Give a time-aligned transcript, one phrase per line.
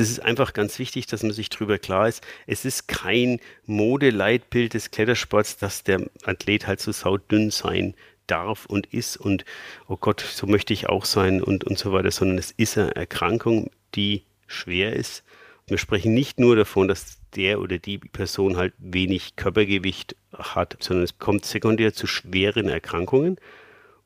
[0.00, 2.26] Das ist einfach ganz wichtig, dass man sich darüber klar ist.
[2.46, 7.92] Es ist kein Modeleitbild des Klettersports, dass der Athlet halt so saudünn sein
[8.26, 9.44] darf und ist und
[9.88, 12.96] oh Gott, so möchte ich auch sein und, und so weiter, sondern es ist eine
[12.96, 15.22] Erkrankung, die schwer ist.
[15.66, 21.04] wir sprechen nicht nur davon, dass der oder die Person halt wenig Körpergewicht hat, sondern
[21.04, 23.36] es kommt sekundär zu schweren Erkrankungen.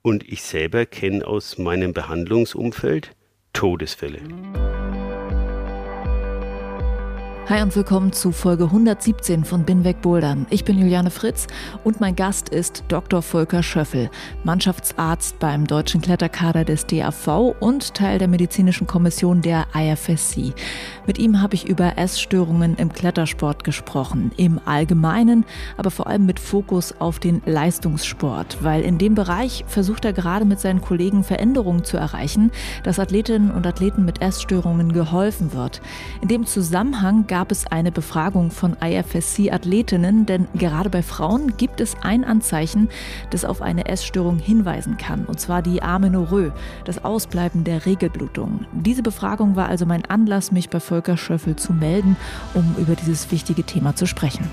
[0.02, 3.12] Und ich selber kenne aus meinem Behandlungsumfeld
[3.52, 4.18] Todesfälle.
[7.46, 10.46] Hi und willkommen zu Folge 117 von Binweg Bouldern.
[10.48, 11.46] Ich bin Juliane Fritz
[11.84, 13.20] und mein Gast ist Dr.
[13.20, 14.08] Volker Schöffel,
[14.44, 20.54] Mannschaftsarzt beim deutschen Kletterkader des DAV und Teil der medizinischen Kommission der IFSC.
[21.06, 25.44] Mit ihm habe ich über Essstörungen im Klettersport gesprochen, im Allgemeinen,
[25.76, 30.46] aber vor allem mit Fokus auf den Leistungssport, weil in dem Bereich versucht er gerade
[30.46, 32.52] mit seinen Kollegen Veränderungen zu erreichen,
[32.84, 35.82] dass Athletinnen und Athleten mit Essstörungen geholfen wird.
[36.22, 41.96] In dem Zusammenhang gab es eine Befragung von IFSC-Athletinnen, denn gerade bei Frauen gibt es
[42.00, 42.88] ein Anzeichen,
[43.30, 46.52] das auf eine Essstörung hinweisen kann, und zwar die Amenorrhoe,
[46.84, 48.66] das Ausbleiben der Regelblutung.
[48.70, 52.16] Diese Befragung war also mein Anlass, mich bei Volker Schöffel zu melden,
[52.54, 54.48] um über dieses wichtige Thema zu sprechen.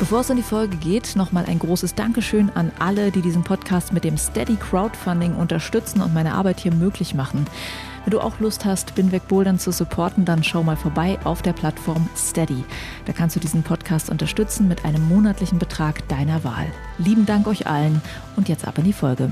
[0.00, 3.92] Bevor es in die Folge geht, nochmal ein großes Dankeschön an alle, die diesen Podcast
[3.92, 7.46] mit dem Steady Crowdfunding unterstützen und meine Arbeit hier möglich machen.
[8.04, 11.52] Wenn du auch Lust hast, Binweg Bouldern zu supporten, dann schau mal vorbei auf der
[11.52, 12.64] Plattform Steady.
[13.04, 16.66] Da kannst du diesen Podcast unterstützen mit einem monatlichen Betrag deiner Wahl.
[16.96, 18.00] Lieben Dank euch allen
[18.36, 19.30] und jetzt ab in die Folge.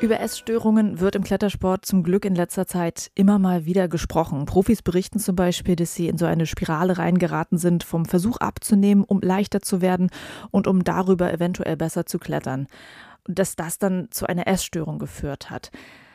[0.00, 4.46] Über Essstörungen wird im Klettersport zum Glück in letzter Zeit immer mal wieder gesprochen.
[4.46, 9.04] Profis berichten zum Beispiel, dass sie in so eine Spirale reingeraten sind, vom Versuch abzunehmen,
[9.04, 10.08] um leichter zu werden
[10.50, 12.66] und um darüber eventuell besser zu klettern.
[13.28, 15.70] Und dass das dann zu einer Essstörung geführt hat.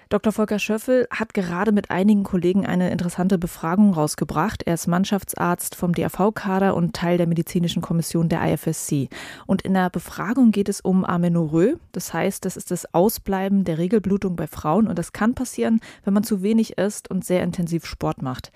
[0.10, 0.32] Dr.
[0.32, 4.62] Volker Schöffel hat gerade mit einigen Kollegen eine interessante Befragung rausgebracht.
[4.64, 9.10] Er ist Mannschaftsarzt vom DAV-Kader und Teil der medizinischen Kommission der IFSC.
[9.48, 11.80] Und in der Befragung geht es um Amenorrhoe.
[11.92, 14.86] Das heißt, das ist das Ausbleiben der Regelblutung bei Frauen.
[14.86, 18.52] Und das kann passieren, wenn man zu wenig isst und sehr intensiv Sport macht.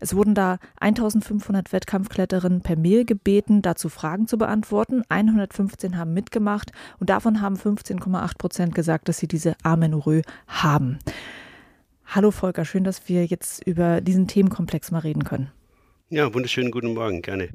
[0.00, 5.02] Es wurden da 1500 Wettkampfkletterinnen per Mail gebeten, dazu Fragen zu beantworten.
[5.08, 10.89] 115 haben mitgemacht und davon haben 15,8 Prozent gesagt, dass sie diese Amenorrhoe haben.
[12.06, 15.52] Hallo Volker, schön, dass wir jetzt über diesen Themenkomplex mal reden können.
[16.08, 17.50] Ja, wunderschönen guten Morgen, gerne.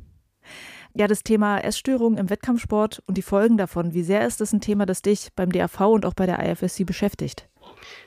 [0.94, 3.94] Ja, das Thema Essstörungen im Wettkampfsport und die Folgen davon.
[3.94, 6.86] Wie sehr ist das ein Thema, das dich beim DAV und auch bei der IFSC
[6.86, 7.50] beschäftigt?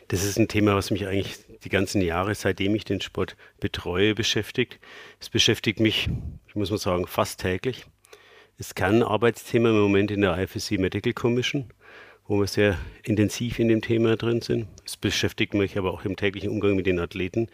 [0.08, 4.14] Das ist ein Thema, was mich eigentlich die ganzen Jahre, seitdem ich den Sport betreue,
[4.14, 4.80] beschäftigt.
[5.20, 6.08] Es beschäftigt mich,
[6.46, 7.84] ich muss mal sagen, fast täglich.
[8.56, 11.72] Es kann ein Arbeitsthema im Moment in der IFSC Medical Commission
[12.28, 14.68] wo wir sehr intensiv in dem Thema drin sind.
[14.84, 17.48] Es beschäftigt mich aber auch im täglichen Umgang mit den Athleten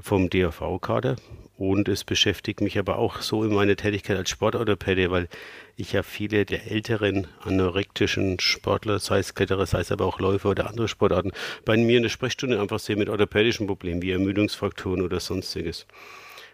[0.00, 1.16] vom DAV-Kader
[1.58, 5.28] und es beschäftigt mich aber auch so in meiner Tätigkeit als Sportorthopäde, weil
[5.76, 10.50] ich ja viele der älteren anorektischen Sportler, sei es Kletterer, sei es aber auch Läufer
[10.50, 11.32] oder andere Sportarten,
[11.66, 15.86] bei mir in der Sprechstunde einfach sehe mit orthopädischen Problemen wie Ermüdungsfaktoren oder sonstiges.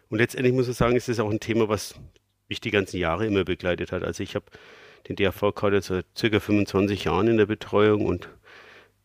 [0.09, 1.95] Und letztendlich muss ich sagen, ist das auch ein Thema, was
[2.49, 4.03] mich die ganzen Jahre immer begleitet hat.
[4.03, 4.47] Also ich habe
[5.09, 8.29] den DRV-Kader seit circa 25 Jahren in der Betreuung und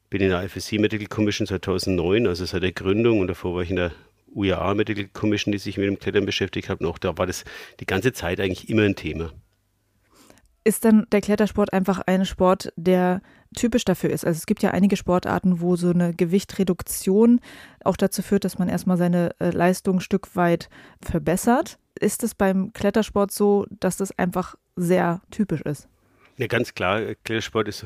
[0.10, 3.62] bin in der IFSC Medical Commission seit 2009, also seit der Gründung und davor war
[3.62, 3.92] ich in der
[4.34, 6.82] UIA Medical Commission, die sich mit dem Klettern beschäftigt hat.
[6.82, 7.44] Und auch da war das
[7.80, 9.32] die ganze Zeit eigentlich immer ein Thema.
[10.64, 13.22] Ist dann der Klettersport einfach ein Sport, der
[13.56, 14.26] typisch dafür ist?
[14.26, 17.40] Also es gibt ja einige Sportarten, wo so eine Gewichtreduktion
[17.84, 20.70] auch dazu führt, dass man erstmal seine äh, Leistung ein Stück weit
[21.02, 21.80] verbessert.
[22.00, 25.88] Ist es beim Klettersport so, dass das einfach sehr typisch ist.
[26.38, 27.86] Ja, ganz klar, Klettersport ist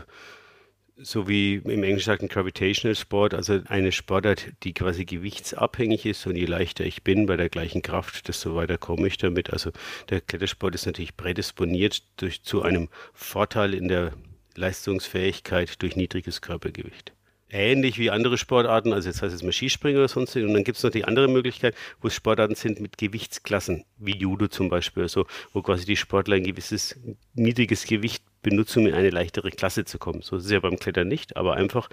[0.96, 6.28] so, wie im Englischen sagt ein Gravitational Sport, also eine Sportart, die quasi gewichtsabhängig ist
[6.28, 9.52] und je leichter ich bin bei der gleichen Kraft, desto weiter komme ich damit.
[9.52, 9.72] Also
[10.10, 14.14] der Klettersport ist natürlich prädisponiert durch, zu einem Vorteil in der
[14.56, 17.14] Leistungsfähigkeit durch niedriges Körpergewicht.
[17.54, 20.36] Ähnlich wie andere Sportarten, also jetzt heißt es mal Skispringen oder sonst.
[20.36, 24.18] Und dann gibt es noch die andere Möglichkeit, wo es Sportarten sind mit Gewichtsklassen, wie
[24.18, 27.00] Judo zum Beispiel, also wo quasi die Sportler ein gewisses
[27.36, 30.22] niedriges Gewicht benutzen, um in eine leichtere Klasse zu kommen.
[30.22, 31.90] So ist es ja beim Klettern nicht, aber einfach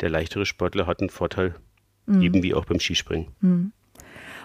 [0.00, 1.54] der leichtere Sportler hat einen Vorteil,
[2.06, 2.22] mhm.
[2.22, 3.28] eben wie auch beim Skispringen.
[3.40, 3.72] Mhm.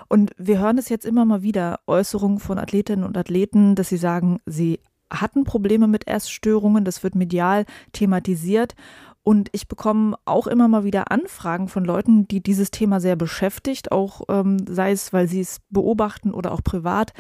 [0.07, 3.97] Und wir hören es jetzt immer mal wieder, Äußerungen von Athletinnen und Athleten, dass sie
[3.97, 4.79] sagen, sie
[5.09, 8.75] hatten Probleme mit Essstörungen, das wird medial thematisiert.
[9.23, 13.91] Und ich bekomme auch immer mal wieder Anfragen von Leuten, die dieses Thema sehr beschäftigt,
[13.91, 17.13] auch ähm, sei es, weil sie es beobachten oder auch privat.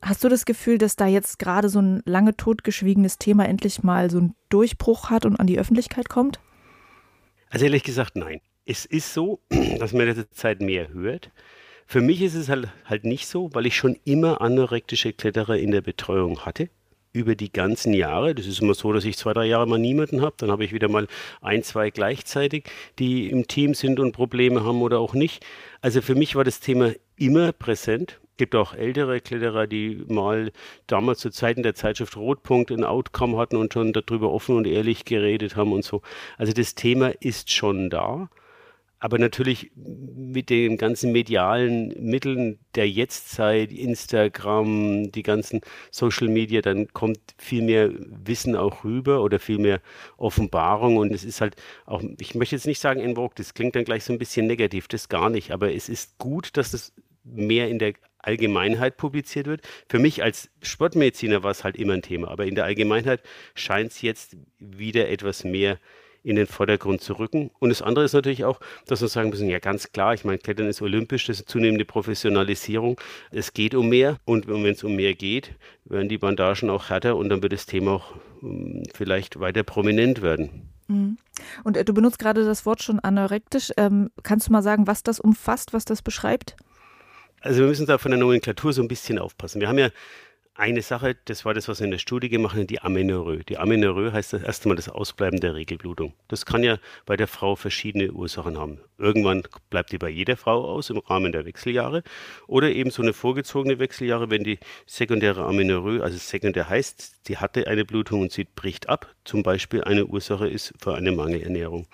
[0.00, 4.10] Hast du das Gefühl, dass da jetzt gerade so ein lange totgeschwiegenes Thema endlich mal
[4.10, 6.40] so einen Durchbruch hat und an die Öffentlichkeit kommt?
[7.50, 8.40] Also ehrlich gesagt, nein.
[8.66, 9.40] Es ist so,
[9.78, 11.30] dass man der Zeit mehr hört.
[11.86, 15.70] Für mich ist es halt, halt nicht so, weil ich schon immer anorektische Kletterer in
[15.70, 16.70] der Betreuung hatte
[17.14, 18.34] über die ganzen Jahre.
[18.34, 20.34] Das ist immer so, dass ich zwei, drei Jahre mal niemanden habe.
[20.36, 21.06] Dann habe ich wieder mal
[21.40, 22.64] ein, zwei gleichzeitig,
[22.98, 25.46] die im Team sind und Probleme haben oder auch nicht.
[25.80, 28.20] Also für mich war das Thema immer präsent.
[28.32, 30.50] Es gibt auch ältere Kletterer, die mal
[30.88, 35.04] damals zu Zeiten der Zeitschrift Rotpunkt ein Outcome hatten und schon darüber offen und ehrlich
[35.04, 36.02] geredet haben und so.
[36.36, 38.28] Also das Thema ist schon da.
[39.04, 45.60] Aber natürlich mit den ganzen medialen Mitteln der Jetztzeit, Instagram, die ganzen
[45.90, 49.82] Social Media, dann kommt viel mehr Wissen auch rüber oder viel mehr
[50.16, 50.96] Offenbarung.
[50.96, 53.84] Und es ist halt auch, ich möchte jetzt nicht sagen en vogue, das klingt dann
[53.84, 55.50] gleich so ein bisschen negativ, das gar nicht.
[55.50, 59.68] Aber es ist gut, dass das mehr in der Allgemeinheit publiziert wird.
[59.86, 63.20] Für mich als Sportmediziner war es halt immer ein Thema, aber in der Allgemeinheit
[63.54, 65.78] scheint es jetzt wieder etwas mehr
[66.24, 67.50] in den Vordergrund zu rücken.
[67.60, 70.38] Und das andere ist natürlich auch, dass wir sagen müssen, ja ganz klar, ich meine,
[70.38, 72.98] Klettern ist olympisch, das ist zunehmende Professionalisierung.
[73.30, 75.52] Es geht um mehr und wenn es um mehr geht,
[75.84, 80.22] werden die Bandagen auch härter und dann wird das Thema auch hm, vielleicht weiter prominent
[80.22, 80.70] werden.
[80.88, 81.18] Mhm.
[81.62, 83.72] Und äh, du benutzt gerade das Wort schon anorektisch.
[83.76, 86.56] Ähm, kannst du mal sagen, was das umfasst, was das beschreibt?
[87.40, 89.60] Also wir müssen da von der Nomenklatur so ein bisschen aufpassen.
[89.60, 89.90] Wir haben ja
[90.56, 93.42] eine Sache, das war das, was wir in der Studie gemacht haben, die Amenorrhoe.
[93.44, 96.14] Die Amenorrhoe heißt das erste Mal das Ausbleiben der Regelblutung.
[96.28, 98.78] Das kann ja bei der Frau verschiedene Ursachen haben.
[98.96, 102.04] Irgendwann bleibt die bei jeder Frau aus im Rahmen der Wechseljahre
[102.46, 107.66] oder eben so eine vorgezogene Wechseljahre, wenn die sekundäre Amenorrhoe, also sekundär heißt, sie hatte
[107.66, 111.88] eine Blutung und sie bricht ab, zum Beispiel eine Ursache ist für eine Mangelernährung.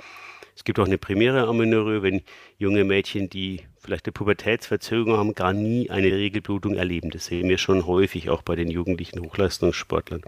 [0.54, 2.20] Es gibt auch eine primäre Amenorrhoe, wenn
[2.58, 7.10] junge Mädchen, die vielleicht eine Pubertätsverzögerung haben, gar nie eine Regelblutung erleben.
[7.10, 10.22] Das sehen wir schon häufig auch bei den jugendlichen Hochleistungssportlern.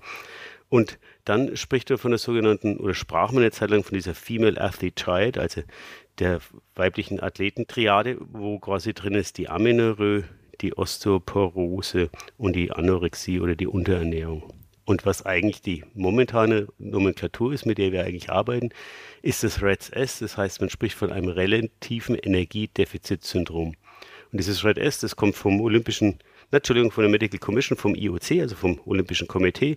[0.69, 4.15] Und dann spricht er von der sogenannten, oder sprach man eine Zeit lang von dieser
[4.15, 5.63] Female Athlete Triad, also
[6.19, 6.41] der
[6.75, 10.25] weiblichen Athletentriade, wo quasi drin ist die Amenorrhoe,
[10.63, 12.09] die Osteoporose
[12.39, 14.62] und die Anorexie oder die Unterernährung.
[14.85, 18.71] Und was eigentlich die momentane Nomenklatur ist, mit der wir eigentlich arbeiten,
[19.23, 20.19] ist das REDS-S.
[20.19, 23.77] Das heißt, man spricht von einem relativen Energiedefizitsyndrom.
[24.33, 26.19] Und dieses RED-S, das kommt vom Olympischen,
[26.51, 29.77] Entschuldigung, von der Medical Commission, vom IOC, also vom Olympischen Komitee.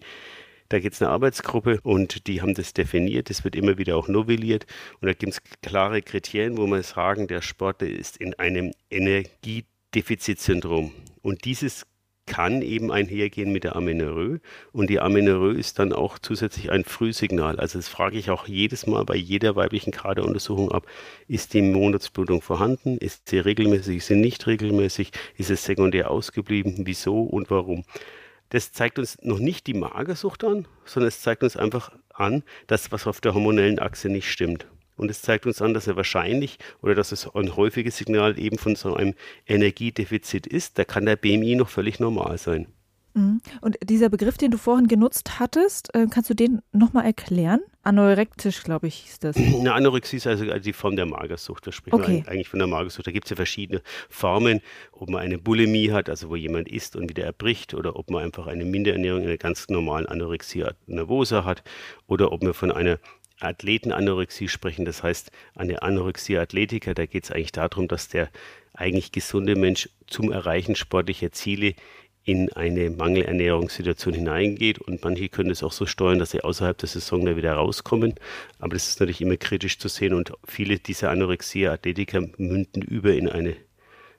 [0.70, 3.30] Da gibt es eine Arbeitsgruppe und die haben das definiert.
[3.30, 4.66] Das wird immer wieder auch novelliert.
[5.00, 10.92] Und da gibt es klare Kriterien, wo man sagen, der Sportler ist in einem Energiedefizitsyndrom.
[11.22, 11.86] Und dieses
[12.26, 14.40] kann eben einhergehen mit der Amenorrhoe
[14.72, 17.60] und die Amenorrhoe ist dann auch zusätzlich ein Frühsignal.
[17.60, 20.88] Also das frage ich auch jedes Mal bei jeder weiblichen Kaderuntersuchung ab,
[21.28, 26.76] ist die Monatsblutung vorhanden, ist sie regelmäßig, ist sie nicht regelmäßig, ist es sekundär ausgeblieben,
[26.80, 27.84] wieso und warum.
[28.50, 32.92] Das zeigt uns noch nicht die Magersucht an, sondern es zeigt uns einfach an, dass
[32.92, 34.68] was auf der hormonellen Achse nicht stimmt.
[34.96, 38.58] Und es zeigt uns an, dass er wahrscheinlich oder dass es ein häufiges Signal eben
[38.58, 39.14] von so einem
[39.46, 40.78] Energiedefizit ist.
[40.78, 42.68] Da kann der BMI noch völlig normal sein.
[43.16, 43.42] Mhm.
[43.62, 47.62] Und dieser Begriff, den du vorhin genutzt hattest, äh, kannst du den nochmal erklären?
[47.82, 49.36] Anorektisch, glaube ich, hieß das.
[49.38, 51.66] Eine Anorexie ist also die Form der Magersucht.
[51.66, 52.24] Da spricht okay.
[52.26, 53.08] man eigentlich von der Magersucht.
[53.08, 54.60] Da gibt es ja verschiedene Formen,
[54.92, 58.24] ob man eine Bulimie hat, also wo jemand isst und wieder erbricht, oder ob man
[58.24, 61.64] einfach eine Minderernährung, eine ganz normalen Anorexie nervosa hat,
[62.08, 63.00] oder ob man von einer
[63.40, 68.30] Athletenanorexie sprechen, das heißt eine Anorexie Athletiker, da geht es eigentlich darum, dass der
[68.74, 71.76] eigentlich gesunde Mensch zum Erreichen sportlicher Ziele
[72.26, 76.90] in eine Mangelernährungssituation hineingeht und manche können es auch so steuern, dass sie außerhalb der
[76.90, 78.16] Saison da wieder rauskommen.
[78.58, 83.30] Aber das ist natürlich immer kritisch zu sehen und viele dieser Anorexia-Athletiker münden über in
[83.30, 83.56] eine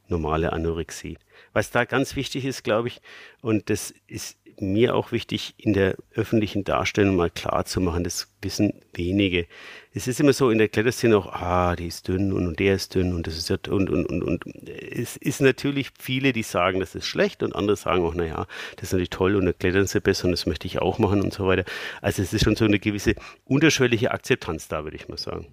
[0.09, 1.19] normale Anorexie.
[1.53, 3.01] Was da ganz wichtig ist, glaube ich,
[3.41, 8.33] und das ist mir auch wichtig, in der öffentlichen Darstellung mal klar zu machen, das
[8.43, 9.47] wissen wenige.
[9.93, 12.95] Es ist immer so in der Kletterszene auch, ah, die ist dünn und, der ist
[12.95, 14.45] dünn und das ist ja und, und, und, und.
[14.69, 18.47] Es ist natürlich viele, die sagen, das ist schlecht und andere sagen auch, naja,
[18.77, 21.23] das ist natürlich toll und da klettern sie besser und das möchte ich auch machen
[21.23, 21.65] und so weiter.
[22.03, 25.47] Also es ist schon so eine gewisse unterschwellige Akzeptanz da, würde ich mal sagen.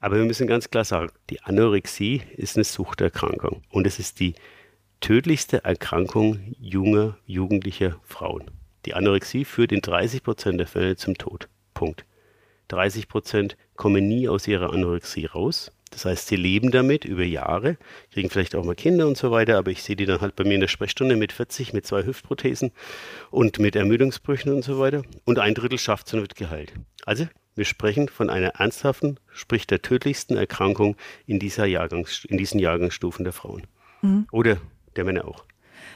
[0.00, 4.34] Aber wir müssen ganz klar sagen, die Anorexie ist eine Suchterkrankung und es ist die
[5.00, 8.50] tödlichste Erkrankung junger, jugendlicher Frauen.
[8.86, 11.48] Die Anorexie führt in 30 Prozent der Fälle zum Tod.
[11.74, 12.04] Punkt.
[12.68, 15.72] 30 Prozent kommen nie aus ihrer Anorexie raus.
[15.90, 17.76] Das heißt, sie leben damit über Jahre,
[18.12, 20.44] kriegen vielleicht auch mal Kinder und so weiter, aber ich sehe die dann halt bei
[20.44, 22.70] mir in der Sprechstunde mit 40, mit zwei Hüftprothesen
[23.30, 25.02] und mit Ermüdungsbrüchen und so weiter.
[25.24, 26.72] Und ein Drittel schafft es und wird geheilt.
[27.04, 27.26] Also,
[27.56, 33.24] wir sprechen von einer ernsthaften, sprich der tödlichsten Erkrankung in, dieser Jahrgangs, in diesen Jahrgangsstufen
[33.24, 33.66] der Frauen.
[34.02, 34.28] Mhm.
[34.30, 34.58] Oder
[34.96, 35.44] der Männer auch.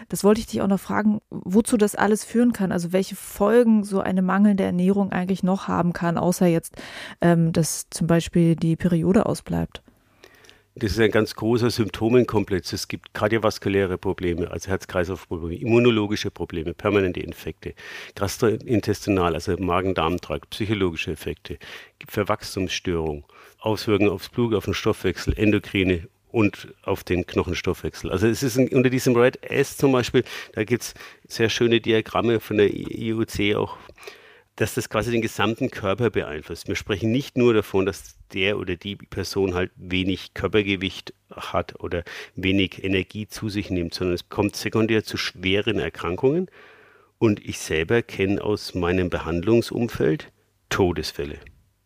[0.09, 2.73] Das wollte ich dich auch noch fragen, wozu das alles führen kann.
[2.73, 6.77] Also welche Folgen so eine mangelnde Ernährung eigentlich noch haben kann, außer jetzt,
[7.21, 9.83] ähm, dass zum Beispiel die Periode ausbleibt.
[10.77, 12.73] Das ist ein ganz großer Symptomenkomplex.
[12.73, 17.75] Es gibt kardiovaskuläre Probleme, also Herz-Kreislauf-Probleme, immunologische Probleme, permanente Infekte,
[18.17, 21.59] gastrointestinal, also Magen-Darm-Trakt, psychologische Effekte,
[22.09, 23.23] Verwachstumsstörungen,
[23.61, 28.11] Auswirkungen aufs Blut, auf den Stoffwechsel, endokrine und auf den Knochenstoffwechsel.
[28.11, 30.95] Also es ist ein, unter diesem Red S zum Beispiel, da gibt es
[31.29, 33.77] sehr schöne Diagramme von der IUC auch,
[34.57, 36.67] dass das quasi den gesamten Körper beeinflusst.
[36.67, 42.03] Wir sprechen nicht nur davon, dass der oder die Person halt wenig Körpergewicht hat oder
[42.35, 46.51] wenig Energie zu sich nimmt, sondern es kommt sekundär zu schweren Erkrankungen.
[47.19, 50.33] Und ich selber kenne aus meinem Behandlungsumfeld
[50.69, 51.39] Todesfälle.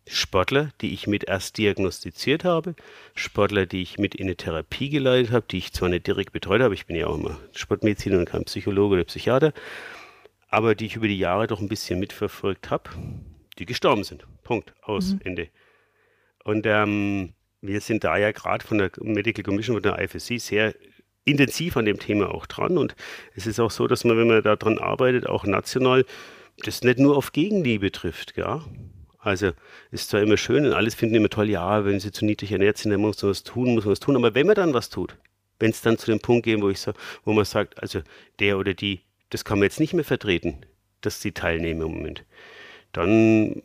[0.08, 2.74] Sportler, die ich mit erst diagnostiziert habe,
[3.14, 6.60] Sportler, die ich mit in eine Therapie geleitet habe, die ich zwar nicht direkt betreut
[6.60, 9.52] habe, ich bin ja auch immer Sportmediziner und kein Psychologe oder Psychiater,
[10.48, 12.90] aber die ich über die Jahre doch ein bisschen mitverfolgt habe,
[13.58, 14.26] die gestorben sind.
[14.44, 14.72] Punkt.
[14.82, 15.12] Aus.
[15.12, 15.20] Mhm.
[15.24, 15.48] Ende.
[16.44, 20.74] Und ähm, wir sind da ja gerade von der Medical Commission und der IFSC sehr
[21.24, 22.78] intensiv an dem Thema auch dran.
[22.78, 22.94] Und
[23.34, 26.06] es ist auch so, dass man, wenn man daran arbeitet, auch national,
[26.64, 28.64] das nicht nur auf Gegenliebe trifft, ja.
[29.18, 29.50] Also
[29.90, 32.78] ist zwar immer schön und alles finden immer toll, ja, wenn sie zu niedrig ernährt
[32.78, 34.16] sind, dann muss man was tun, muss man was tun.
[34.16, 35.16] Aber wenn man dann was tut,
[35.58, 36.92] wenn es dann zu dem Punkt geht, wo ich so,
[37.24, 38.00] wo man sagt, also
[38.38, 40.58] der oder die, das kann man jetzt nicht mehr vertreten,
[41.00, 42.24] dass sie teilnehmen im Moment,
[42.92, 43.62] dann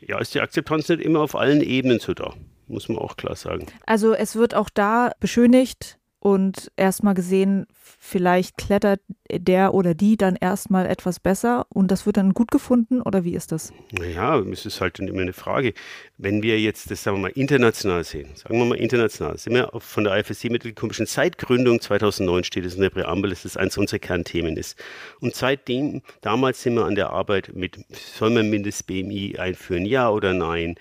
[0.00, 2.34] ja, ist die Akzeptanz nicht immer auf allen Ebenen so da,
[2.66, 3.66] muss man auch klar sagen.
[3.86, 7.66] Also es wird auch da beschönigt, und erstmal gesehen,
[7.98, 13.02] vielleicht klettert der oder die dann erstmal etwas besser und das wird dann gut gefunden
[13.02, 13.72] oder wie ist das?
[13.90, 15.74] Naja, es ist halt immer eine Frage.
[16.18, 19.72] Wenn wir jetzt das, sagen wir mal, international sehen, sagen wir mal international, sind wir
[19.80, 23.56] von der IFSC Medical Commission seit Gründung 2009 steht es in der Präambel, dass das
[23.56, 24.80] eines unserer Kernthemen ist.
[25.18, 30.34] Und seitdem, damals sind wir an der Arbeit mit, soll man Mindest-BMI einführen, ja oder
[30.34, 30.76] nein?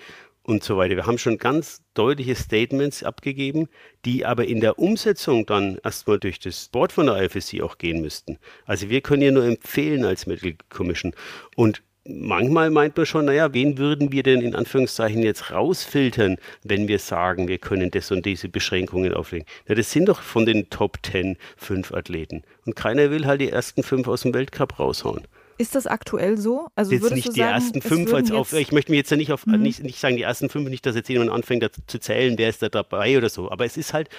[0.52, 0.96] Und so weiter.
[0.96, 3.68] Wir haben schon ganz deutliche Statements abgegeben,
[4.06, 8.02] die aber in der Umsetzung dann erstmal durch das Board von der IFSC auch gehen
[8.02, 8.38] müssten.
[8.66, 11.14] Also wir können ja nur empfehlen als Medical Commission.
[11.56, 16.88] Und manchmal meint man schon, naja, wen würden wir denn in Anführungszeichen jetzt rausfiltern, wenn
[16.88, 19.48] wir sagen, wir können das und diese Beschränkungen auflegen?
[19.68, 22.44] Ja, das sind doch von den Top 10 fünf Athleten.
[22.66, 25.28] Und keiner will halt die ersten fünf aus dem Weltcup raushauen.
[25.62, 26.70] Ist das aktuell so?
[26.74, 29.32] Also jetzt nicht die sagen, ersten fünf als auf, ich möchte mir jetzt ja nicht
[29.32, 29.62] auf, mhm.
[29.62, 32.64] nicht, nicht sagen die ersten fünf, nicht, dass jetzt jemand anfängt zu zählen, wer ist
[32.64, 33.52] da dabei oder so.
[33.52, 34.10] Aber es ist halt,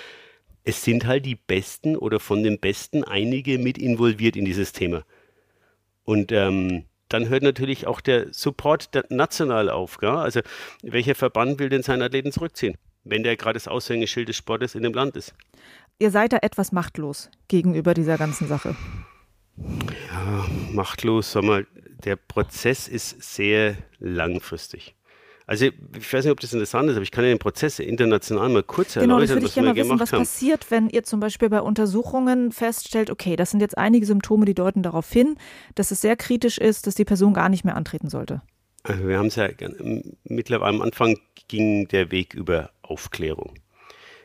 [0.63, 5.03] es sind halt die Besten oder von den Besten einige mit involviert in dieses Thema.
[6.05, 9.99] Und ähm, dann hört natürlich auch der Support national auf.
[9.99, 10.11] Gell?
[10.11, 10.43] Also
[10.85, 14.85] welcher Verband will denn seinen Athleten zurückziehen, wenn der gerade das Aushängeschild des Sportes in
[14.85, 15.35] dem Land ist?
[15.99, 18.77] Ihr seid da etwas machtlos gegenüber dieser ganzen Sache
[19.57, 21.67] ja, machtlos, sag mal,
[22.05, 24.95] der Prozess ist sehr langfristig.
[25.47, 28.49] Also ich weiß nicht, ob das interessant ist, aber ich kann ja den Prozess international
[28.49, 30.21] mal kurz genau, erläutern, das was wir wissen, was haben.
[30.21, 34.55] passiert, wenn ihr zum Beispiel bei Untersuchungen feststellt, okay, das sind jetzt einige Symptome, die
[34.55, 35.37] deuten darauf hin,
[35.75, 38.41] dass es sehr kritisch ist, dass die Person gar nicht mehr antreten sollte.
[38.85, 39.49] Also wir haben es ja
[40.25, 41.19] mittlerweile am Anfang
[41.49, 43.55] ging der Weg über Aufklärung.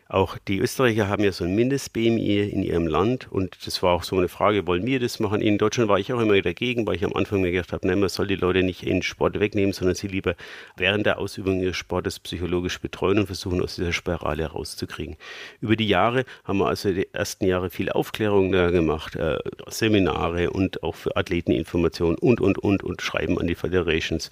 [0.10, 4.04] Auch die Österreicher haben ja so ein Mindest-BMI in ihrem Land und das war auch
[4.04, 5.42] so eine Frage, wollen wir das machen?
[5.42, 8.00] In Deutschland war ich auch immer dagegen, weil ich am Anfang mir gedacht habe, nein,
[8.00, 10.36] man soll die Leute nicht in Sport wegnehmen, sondern sie lieber
[10.78, 15.18] während der Ausübung ihres Sportes psychologisch betreuen und versuchen, aus dieser Spirale rauszukriegen.
[15.60, 20.52] Über die Jahre haben wir also die ersten Jahre viel Aufklärung da gemacht, äh, Seminare
[20.52, 24.30] und auch für Athleteninformationen und, und, und, und Schreiben an die Federations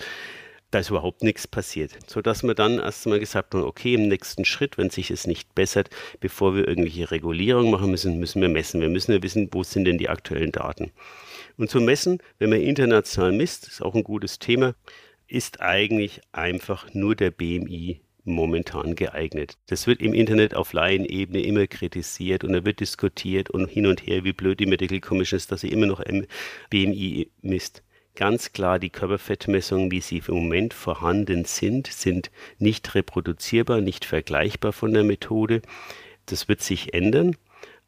[0.76, 1.92] da ist überhaupt nichts passiert.
[2.06, 5.90] Sodass wir dann erstmal gesagt haben, okay, im nächsten Schritt, wenn sich es nicht bessert,
[6.20, 8.82] bevor wir irgendwelche Regulierung machen müssen, müssen wir messen.
[8.82, 10.92] Wir müssen ja wissen, wo sind denn die aktuellen Daten.
[11.56, 14.76] Und zu messen, wenn man international misst, ist auch ein gutes Thema,
[15.28, 19.58] ist eigentlich einfach nur der BMI momentan geeignet.
[19.68, 24.06] Das wird im Internet auf Laienebene immer kritisiert und da wird diskutiert und hin und
[24.06, 26.04] her, wie blöd die Medical Commission ist, dass sie immer noch
[26.70, 27.82] BMI misst.
[28.16, 34.74] Ganz klar, die Körperfettmessungen, wie sie im Moment vorhanden sind, sind nicht reproduzierbar, nicht vergleichbar
[34.74, 35.62] von der Methode.
[36.26, 37.36] Das wird sich ändern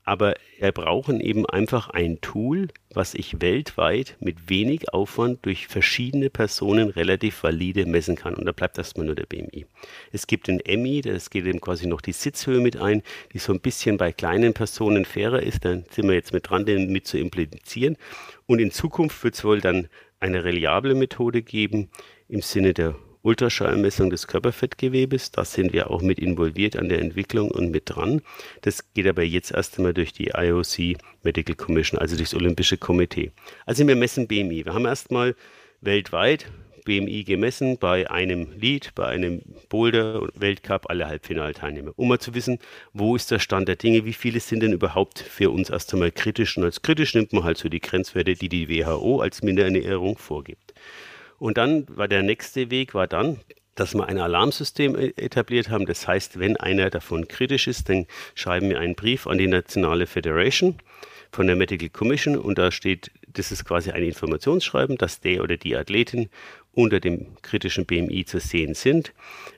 [0.08, 6.30] aber wir brauchen eben einfach ein Tool, was ich weltweit mit wenig Aufwand durch verschiedene
[6.30, 8.34] Personen relativ valide messen kann.
[8.34, 9.66] Und da bleibt erstmal nur der BMI.
[10.14, 13.04] Es gibt den MI, das geht eben quasi noch die Sitzhöhe mit ein,
[13.34, 15.66] die so ein bisschen bei kleinen Personen fairer ist.
[15.66, 17.98] Dann sind wir jetzt mit dran, den mit zu implizieren.
[18.46, 21.90] Und in Zukunft wird es wohl dann eine reliable Methode geben
[22.28, 25.32] im Sinne der Ultraschallmessung des Körperfettgewebes.
[25.32, 28.22] Da sind wir auch mit involviert an der Entwicklung und mit dran.
[28.62, 33.32] Das geht aber jetzt erst einmal durch die IOC Medical Commission, also durchs Olympische Komitee.
[33.66, 34.66] Also wir messen BMI.
[34.66, 35.36] Wir haben erstmal
[35.82, 36.46] weltweit
[36.88, 42.60] BMI gemessen bei einem Lead, bei einem Boulder Weltcup alle Halbfinalteilnehmer, um mal zu wissen,
[42.94, 46.12] wo ist der Stand der Dinge, wie viele sind denn überhaupt für uns erst einmal
[46.12, 50.18] kritisch und als kritisch nimmt man halt so die Grenzwerte, die die WHO als Minderernährung
[50.18, 50.74] vorgibt.
[51.40, 53.42] Und dann war der nächste Weg, war dann,
[53.76, 55.86] dass wir ein Alarmsystem e-, etabliert haben.
[55.86, 60.08] Das heißt, wenn einer davon kritisch ist, dann schreiben wir einen Brief an die Nationale
[60.08, 60.78] Federation
[61.32, 65.58] von der Medical Commission und da steht, das ist quasi ein Informationsschreiben, dass der oder
[65.58, 66.30] die Athletin
[66.78, 69.12] unter dem kritischen BMI zu sehen sind.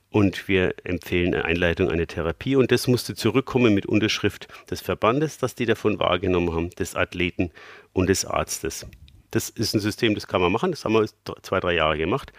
[0.10, 2.56] Und wir empfehlen eine Einleitung einer Therapie.
[2.56, 7.52] Und das musste zurückkommen mit Unterschrift des Verbandes, dass die davon wahrgenommen haben, des Athleten
[7.92, 8.88] und des Arztes.
[9.32, 10.72] Das ist ein System, das kann man machen.
[10.72, 11.08] Das haben wir
[11.42, 12.32] zwei, drei Jahre gemacht.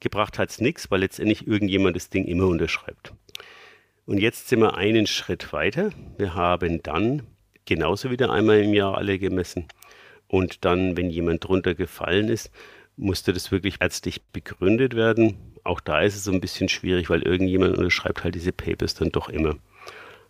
[0.00, 3.14] Gebracht hat es nichts, weil letztendlich irgendjemand das Ding immer unterschreibt.
[4.04, 5.90] Und jetzt sind wir einen Schritt weiter.
[6.18, 7.22] Wir haben dann
[7.64, 9.66] genauso wieder einmal im Jahr alle gemessen.
[10.28, 12.50] Und dann, wenn jemand drunter gefallen ist,
[13.00, 15.36] musste das wirklich ärztlich begründet werden.
[15.64, 19.10] Auch da ist es so ein bisschen schwierig, weil irgendjemand unterschreibt halt diese Papers dann
[19.10, 19.56] doch immer.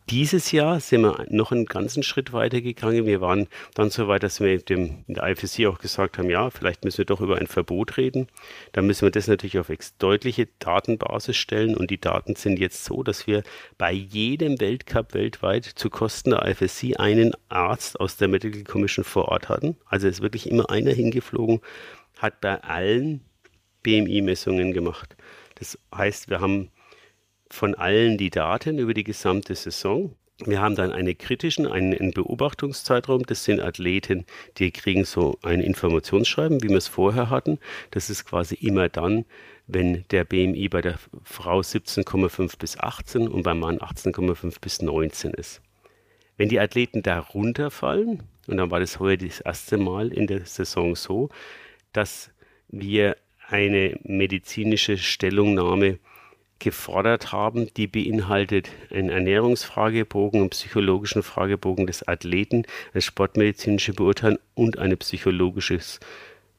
[0.09, 3.07] Dieses Jahr sind wir noch einen ganzen Schritt weiter gegangen.
[3.07, 6.51] Wir waren dann so weit, dass wir dem, in der IFSC auch gesagt haben, ja,
[6.51, 8.27] vielleicht müssen wir doch über ein Verbot reden.
[8.73, 11.77] Da müssen wir das natürlich auf deutliche Datenbasis stellen.
[11.77, 13.45] Und die Daten sind jetzt so, dass wir
[13.79, 19.29] bei jedem Weltcup weltweit zu Kosten der IFSC einen Arzt aus der Medical Commission vor
[19.29, 19.77] Ort hatten.
[19.87, 21.61] Also ist wirklich immer einer hingeflogen,
[22.21, 23.23] hat bei allen
[23.83, 25.17] BMI-Messungen gemacht.
[25.57, 26.71] Das heißt, wir haben
[27.51, 30.15] von allen die Daten über die gesamte Saison.
[30.45, 33.25] Wir haben dann einen kritischen, einen, Beobachtungszeitraum.
[33.27, 34.25] Das sind Athleten,
[34.57, 37.59] die kriegen so ein Informationsschreiben, wie wir es vorher hatten.
[37.91, 39.27] Das ist quasi immer dann,
[39.67, 45.33] wenn der BMI bei der Frau 17,5 bis 18 und beim Mann 18,5 bis 19
[45.35, 45.61] ist.
[46.39, 50.47] Wenn die Athleten da runterfallen, und dann war das heuer das erste Mal in der
[50.47, 51.29] Saison so,
[51.93, 52.31] dass
[52.69, 53.17] wir
[53.49, 55.99] eine medizinische Stellungnahme
[56.61, 64.79] gefordert haben, die beinhaltet einen Ernährungsfragebogen, einen psychologischen Fragebogen des Athleten, eine sportmedizinische Beurteilung und
[64.79, 66.01] ein psychologisches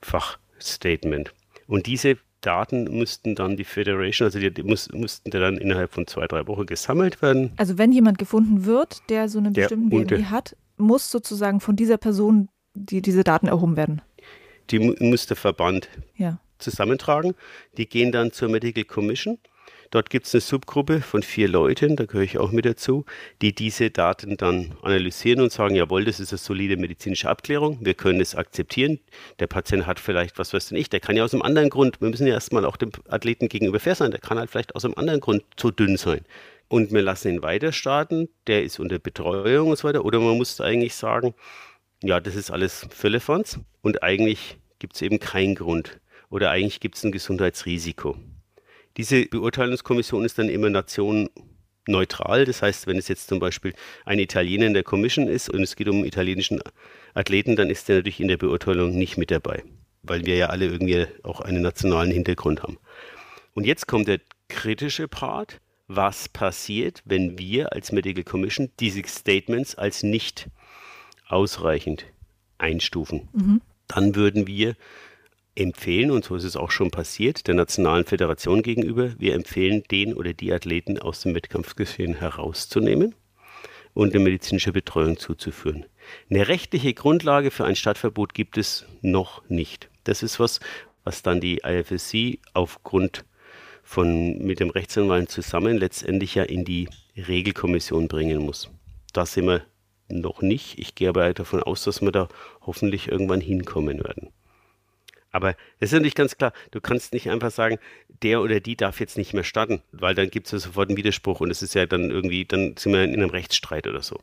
[0.02, 1.34] Fachstatement.
[1.67, 6.28] Und diese Daten mussten dann die Federation, also die muss, mussten dann innerhalb von zwei,
[6.28, 7.52] drei Wochen gesammelt werden.
[7.58, 11.98] Also wenn jemand gefunden wird, der so einen bestimmten BMI hat, muss sozusagen von dieser
[11.98, 14.02] Person die, diese Daten erhoben werden.
[14.69, 16.39] Die muss der Verband ja.
[16.60, 17.36] zusammentragen.
[17.78, 19.38] Die gehen dann zur Medical Commission
[19.91, 23.04] Dort gibt es eine Subgruppe von vier Leuten, da gehöre ich auch mit dazu,
[23.41, 27.93] die diese Daten dann analysieren und sagen, jawohl, das ist eine solide medizinische Abklärung, wir
[27.93, 29.02] können es akzeptieren.
[29.39, 32.00] Der Patient hat vielleicht, was weiß denn ich, der kann ja aus einem anderen Grund,
[32.00, 34.86] wir müssen ja erstmal auch dem Athleten gegenüber fair sein, der kann halt vielleicht aus
[34.86, 36.21] einem anderen Grund zu dünn sein.
[36.69, 40.06] Und wir lassen ihn weiter starten, der ist unter Betreuung und so weiter.
[40.06, 41.34] Oder man muss eigentlich sagen,
[42.02, 46.96] ja, das ist alles Füllefanz und eigentlich gibt es eben keinen Grund oder eigentlich gibt
[46.96, 48.17] es ein Gesundheitsrisiko.
[48.98, 52.46] Diese Beurteilungskommission ist dann immer nationenneutral.
[52.46, 53.74] Das heißt, wenn es jetzt zum Beispiel
[54.06, 56.62] ein Italiener in der Commission ist und es geht um italienischen
[57.13, 59.63] Athleten, dann ist der natürlich in der Beurteilung nicht mit dabei,
[60.04, 62.78] weil wir ja alle irgendwie auch einen nationalen Hintergrund haben.
[63.54, 65.60] Und jetzt kommt der kritische Part.
[65.94, 70.48] Was passiert, wenn wir als Medical Commission diese Statements als nicht
[71.28, 72.06] ausreichend
[72.58, 73.28] einstufen?
[73.34, 73.62] Mhm.
[73.93, 74.75] Dann würden wir
[75.56, 80.13] empfehlen, und so ist es auch schon passiert, der Nationalen Föderation gegenüber, wir empfehlen, den
[80.13, 83.15] oder die Athleten aus dem Wettkampfgeschehen herauszunehmen
[83.93, 85.86] und eine medizinische Betreuung zuzuführen.
[86.30, 89.89] Eine rechtliche Grundlage für ein Stadtverbot gibt es noch nicht.
[90.06, 90.62] Das ist was,
[91.04, 93.25] was dann die IFSC aufgrund
[93.84, 98.69] von mit dem Rechtsanwalt zusammen letztendlich ja in die Regelkommission bringen muss.
[99.12, 99.65] Da sind wir
[100.08, 100.80] noch nicht.
[100.80, 102.30] Ich gehe aber davon aus, dass wir da
[102.62, 104.30] hoffentlich irgendwann hinkommen werden.
[105.32, 107.80] Aber es ist natürlich ganz klar, du kannst nicht einfach sagen,
[108.21, 110.97] der oder die darf jetzt nicht mehr starten, weil dann gibt es ja sofort einen
[110.97, 114.19] Widerspruch und es ist ja dann irgendwie, dann sind wir in einem Rechtsstreit oder so.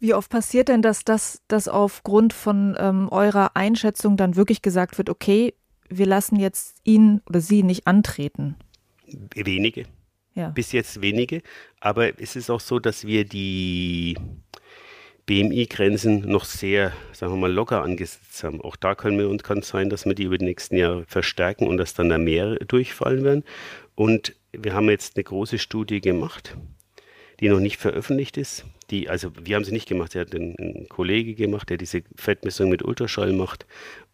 [0.00, 4.98] Wie oft passiert denn, dass das dass aufgrund von ähm, eurer Einschätzung dann wirklich gesagt
[4.98, 5.54] wird, okay,
[5.88, 8.56] wir lassen jetzt ihn oder sie nicht antreten?
[9.34, 9.84] Wenige.
[10.34, 10.48] Ja.
[10.50, 11.42] Bis jetzt wenige.
[11.80, 14.16] Aber es ist auch so, dass wir die
[15.30, 18.60] BMI-Grenzen noch sehr, sagen wir mal, locker angesetzt haben.
[18.60, 21.68] Auch da können wir und kann sein, dass wir die über die nächsten Jahre verstärken
[21.68, 23.44] und dass dann da mehr durchfallen werden.
[23.94, 26.56] Und wir haben jetzt eine große Studie gemacht,
[27.38, 28.64] die noch nicht veröffentlicht ist.
[28.90, 32.02] Die, also wir haben sie nicht gemacht, sie hat ein, ein Kollege gemacht, der diese
[32.16, 33.66] Fettmessung mit Ultraschall macht.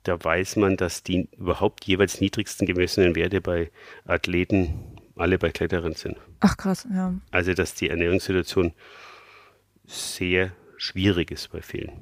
[0.02, 3.70] Da weiß man, dass die überhaupt jeweils niedrigsten gemessenen Werte bei
[4.04, 4.74] Athleten
[5.16, 6.18] alle bei Kletterern sind.
[6.40, 7.14] Ach krass, ja.
[7.30, 8.74] Also dass die Ernährungssituation
[9.86, 11.92] sehr schwierig ist bei vielen.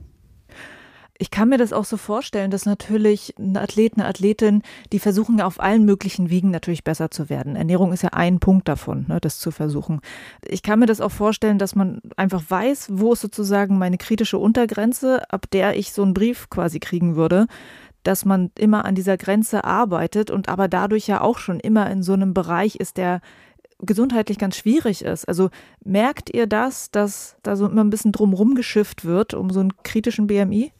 [1.16, 5.40] Ich kann mir das auch so vorstellen, dass natürlich ein Athlet, eine Athletin, die versuchen
[5.40, 7.54] auf allen möglichen Wiegen natürlich besser zu werden.
[7.54, 10.00] Ernährung ist ja ein Punkt davon, ne, das zu versuchen.
[10.44, 14.38] Ich kann mir das auch vorstellen, dass man einfach weiß, wo ist sozusagen meine kritische
[14.38, 17.46] Untergrenze, ab der ich so einen Brief quasi kriegen würde,
[18.02, 22.02] dass man immer an dieser Grenze arbeitet und aber dadurch ja auch schon immer in
[22.02, 23.20] so einem Bereich ist, der
[23.86, 25.26] gesundheitlich ganz schwierig ist.
[25.26, 25.50] Also
[25.84, 29.72] merkt ihr das, dass da so immer ein bisschen drumherum geschifft wird um so einen
[29.82, 30.72] kritischen BMI?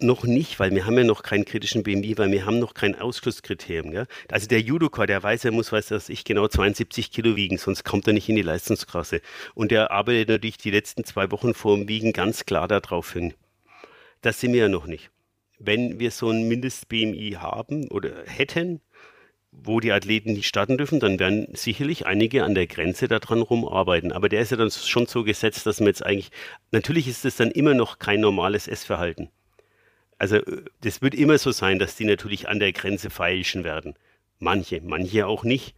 [0.00, 2.94] Noch nicht, weil wir haben ja noch keinen kritischen BMI, weil wir haben noch kein
[2.94, 3.90] Ausschlusskriterium.
[3.90, 4.06] Gell?
[4.30, 7.84] Also der Judoka, der weiß, er muss, weiß dass ich genau 72 Kilo wiegen, sonst
[7.84, 9.20] kommt er nicht in die Leistungsklasse.
[9.54, 13.34] Und der arbeitet natürlich die letzten zwei Wochen vor dem Wiegen ganz klar darauf hin.
[14.20, 15.10] Das sind wir ja noch nicht.
[15.58, 18.80] Wenn wir so ein Mindest-BMI haben oder hätten,
[19.62, 24.12] wo die Athleten nicht starten dürfen, dann werden sicherlich einige an der Grenze daran rumarbeiten.
[24.12, 26.30] Aber der ist ja dann schon so gesetzt, dass man jetzt eigentlich,
[26.70, 29.30] natürlich ist es dann immer noch kein normales Essverhalten.
[30.18, 33.94] Also äh, das wird immer so sein, dass die natürlich an der Grenze feilschen werden.
[34.38, 35.74] Manche, manche auch nicht.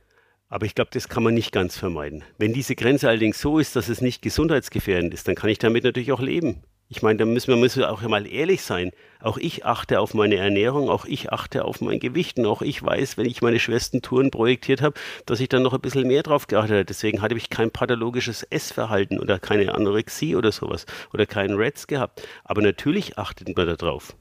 [0.49, 2.25] Aber ich glaube, das kann man nicht ganz vermeiden.
[2.37, 5.85] Wenn diese Grenze allerdings so ist, dass es nicht gesundheitsgefährdend ist, dann kann ich damit
[5.85, 6.65] natürlich auch leben.
[6.93, 8.91] Ich meine, da müssen wir müssen auch mal ehrlich sein.
[9.21, 12.83] Auch ich achte auf meine Ernährung, auch ich achte auf mein Gewicht und auch ich
[12.83, 16.25] weiß, wenn ich meine schwersten Touren projektiert habe, dass ich dann noch ein bisschen mehr
[16.25, 16.85] drauf geachtet habe.
[16.85, 22.27] Deswegen hatte ich kein pathologisches Essverhalten oder keine Anorexie oder sowas oder keinen Reds gehabt.
[22.43, 24.17] Aber natürlich achtet man darauf.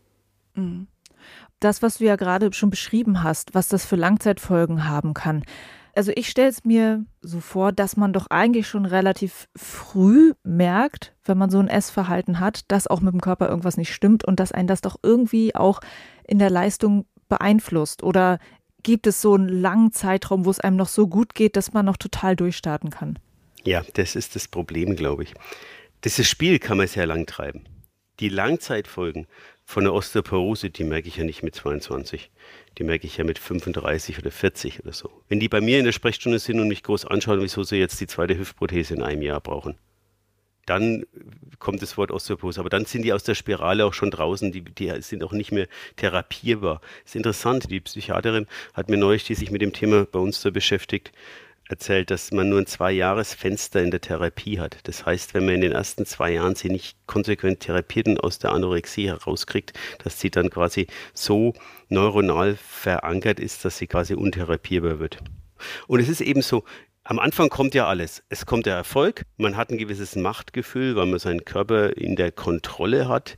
[0.54, 0.86] Mhm.
[1.60, 5.44] Das, was du ja gerade schon beschrieben hast, was das für Langzeitfolgen haben kann.
[5.95, 11.13] Also ich stelle es mir so vor, dass man doch eigentlich schon relativ früh merkt,
[11.25, 14.39] wenn man so ein Essverhalten hat, dass auch mit dem Körper irgendwas nicht stimmt und
[14.39, 15.82] dass einen das doch irgendwie auch
[16.28, 18.04] in der Leistung beeinflusst.
[18.04, 18.39] Oder
[18.84, 21.86] gibt es so einen langen Zeitraum, wo es einem noch so gut geht, dass man
[21.86, 23.19] noch total durchstarten kann?
[23.63, 25.34] Ja, das ist das Problem, glaube ich.
[26.04, 27.65] Dieses Spiel kann man sehr lang treiben.
[28.19, 29.28] Die Langzeitfolgen
[29.70, 32.32] von der Osteoporose, die merke ich ja nicht mit 22.
[32.80, 35.12] Die merke ich ja mit 35 oder 40 oder so.
[35.28, 38.02] Wenn die bei mir in der Sprechstunde sind und mich groß anschauen, wieso sie jetzt
[38.02, 39.78] die zweite Hüftprothese in einem Jahr brauchen,
[40.66, 41.06] dann
[41.60, 42.60] kommt das Wort Osteoporose.
[42.60, 45.52] Aber dann sind die aus der Spirale auch schon draußen, die, die sind auch nicht
[45.52, 46.82] mehr therapierbar.
[47.04, 50.42] Das ist interessant, die Psychiaterin hat mir neulich, die sich mit dem Thema bei uns
[50.42, 51.12] so beschäftigt,
[51.70, 54.80] erzählt, dass man nur ein Zwei-Jahres-Fenster in der Therapie hat.
[54.84, 58.40] Das heißt, wenn man in den ersten zwei Jahren sie nicht konsequent therapiert und aus
[58.40, 61.54] der Anorexie herauskriegt, dass sie dann quasi so
[61.88, 65.20] neuronal verankert ist, dass sie quasi untherapierbar wird.
[65.88, 66.64] Und es ist eben so,
[67.04, 68.24] am Anfang kommt ja alles.
[68.30, 72.32] Es kommt der Erfolg, man hat ein gewisses Machtgefühl, weil man seinen Körper in der
[72.32, 73.38] Kontrolle hat.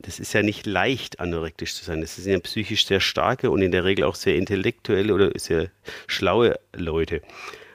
[0.00, 2.00] Das ist ja nicht leicht, anorektisch zu sein.
[2.00, 5.70] Das sind ja psychisch sehr starke und in der Regel auch sehr intellektuelle oder sehr
[6.08, 7.22] schlaue Leute.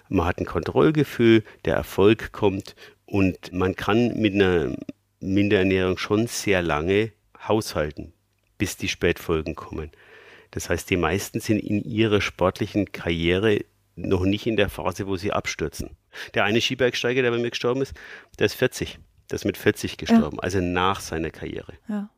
[0.10, 4.76] Man hat ein Kontrollgefühl, der Erfolg kommt und man kann mit einer
[5.20, 7.12] Minderernährung schon sehr lange
[7.48, 8.13] haushalten,
[8.58, 9.91] bis die Spätfolgen kommen.
[10.52, 13.62] Das heißt, die meisten sind in ihrer sportlichen Karriere
[13.96, 15.98] noch nicht in der Phase, wo sie abstürzen.
[16.34, 17.93] Der eine Skibergsteiger, der bei mir gestorben ist,
[18.39, 19.00] der ist 40.
[19.30, 20.43] Der ist mit 40 gestorben, ja.
[20.43, 21.74] also nach seiner Karriere.
[21.89, 22.10] Ja.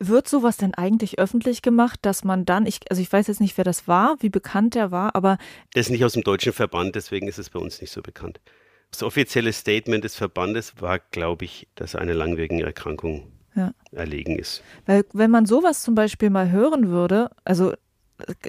[0.00, 3.56] Wird sowas denn eigentlich öffentlich gemacht, dass man dann, ich, also ich weiß jetzt nicht,
[3.56, 5.38] wer das war, wie bekannt der war, aber.
[5.74, 8.40] Das ist nicht aus dem deutschen Verband, deswegen ist es bei uns nicht so bekannt.
[8.90, 13.72] Das offizielle Statement des Verbandes war, glaube ich, dass eine langwierige Erkrankung ja.
[13.92, 14.62] erlegen ist.
[14.84, 17.72] Weil wenn man sowas zum Beispiel mal hören würde, also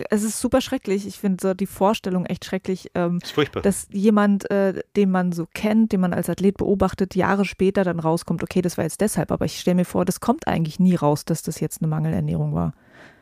[0.09, 1.05] es ist super schrecklich.
[1.05, 5.47] Ich finde so die Vorstellung echt schrecklich, ähm, das dass jemand, äh, den man so
[5.53, 9.31] kennt, den man als Athlet beobachtet, Jahre später dann rauskommt, okay, das war jetzt deshalb,
[9.31, 12.53] aber ich stelle mir vor, das kommt eigentlich nie raus, dass das jetzt eine Mangelernährung
[12.53, 12.73] war.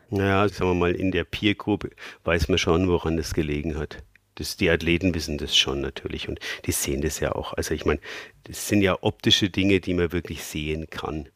[0.10, 1.90] Naja, sagen wir mal, in der Peer-Group
[2.24, 4.04] weiß man schon, woran das gelegen hat.
[4.36, 7.54] Das, die Athleten wissen das schon natürlich und die sehen das ja auch.
[7.54, 8.02] Also ich meine,
[8.44, 11.30] das sind ja optische Dinge, die man wirklich sehen kann.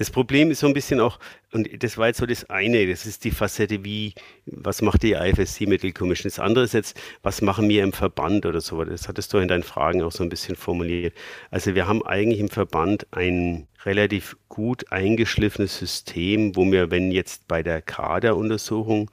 [0.00, 1.18] Das Problem ist so ein bisschen auch,
[1.52, 4.14] und das war jetzt so das eine, das ist die Facette, wie,
[4.46, 6.30] was macht die IFSC Medical Commission?
[6.30, 8.82] Das andere ist jetzt, was machen wir im Verband oder so?
[8.82, 11.12] Das hattest du in deinen Fragen auch so ein bisschen formuliert.
[11.50, 17.46] Also wir haben eigentlich im Verband ein relativ gut eingeschliffenes System, wo wir, wenn jetzt
[17.46, 19.10] bei der Kaderuntersuchung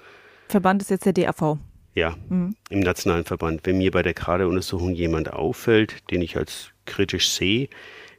[0.47, 1.58] Verband ist jetzt der DAV.
[1.95, 2.56] Ja, mhm.
[2.69, 3.65] im nationalen Verband.
[3.65, 7.67] Wenn mir bei der Kaderuntersuchung jemand auffällt, den ich als kritisch sehe,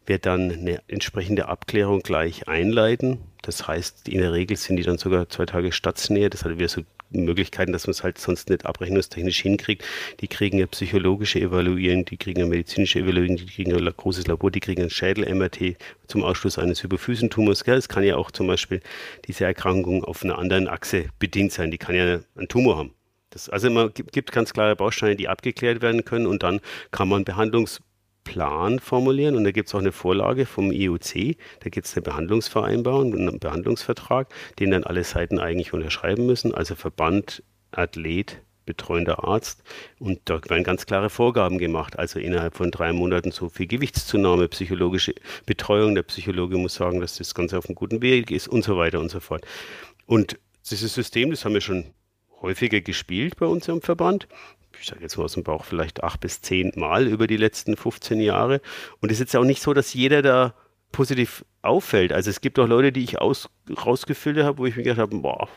[0.08, 3.18] wird dann eine entsprechende Abklärung gleich einleiten.
[3.42, 6.30] Das heißt, in der Regel sind die dann sogar zwei Tage stationär.
[6.30, 9.84] Das hat wieder so Möglichkeiten, dass man es halt sonst nicht abrechnungstechnisch hinkriegt.
[10.20, 14.50] Die kriegen ja psychologische Evaluierung, die kriegen eine medizinische Evaluierung, die kriegen ein großes Labor,
[14.50, 17.62] die kriegen ein Schädel-MRT zum Ausschluss eines Hypophysentumors.
[17.66, 18.80] Es kann ja auch zum Beispiel
[19.26, 21.70] diese Erkrankung auf einer anderen Achse bedingt sein.
[21.70, 22.94] Die kann ja einen Tumor haben.
[23.30, 27.24] Das, also man gibt ganz klare Bausteine, die abgeklärt werden können und dann kann man
[27.24, 27.80] Behandlungs
[28.28, 29.36] Plan formulieren.
[29.36, 33.38] Und da gibt es auch eine Vorlage vom IOC, da gibt es eine Behandlungsvereinbarung, einen
[33.38, 39.62] Behandlungsvertrag, den dann alle Seiten eigentlich unterschreiben müssen, also Verband, Athlet, betreuender Arzt.
[39.98, 44.48] Und da werden ganz klare Vorgaben gemacht, also innerhalb von drei Monaten so viel Gewichtszunahme,
[44.48, 45.14] psychologische
[45.46, 48.76] Betreuung, der Psychologe muss sagen, dass das Ganze auf einem guten Weg ist und so
[48.76, 49.46] weiter und so fort.
[50.04, 50.38] Und
[50.70, 51.86] dieses System, das haben wir schon
[52.42, 54.28] häufiger gespielt bei uns im Verband
[54.80, 57.76] ich sage jetzt mal aus dem Bauch, vielleicht acht bis zehn Mal über die letzten
[57.76, 58.60] 15 Jahre.
[59.00, 60.54] Und es ist jetzt auch nicht so, dass jeder da
[60.92, 62.12] positiv auffällt.
[62.12, 63.48] Also es gibt auch Leute, die ich aus,
[63.84, 65.48] rausgefiltert habe, wo ich mir gedacht habe, boah,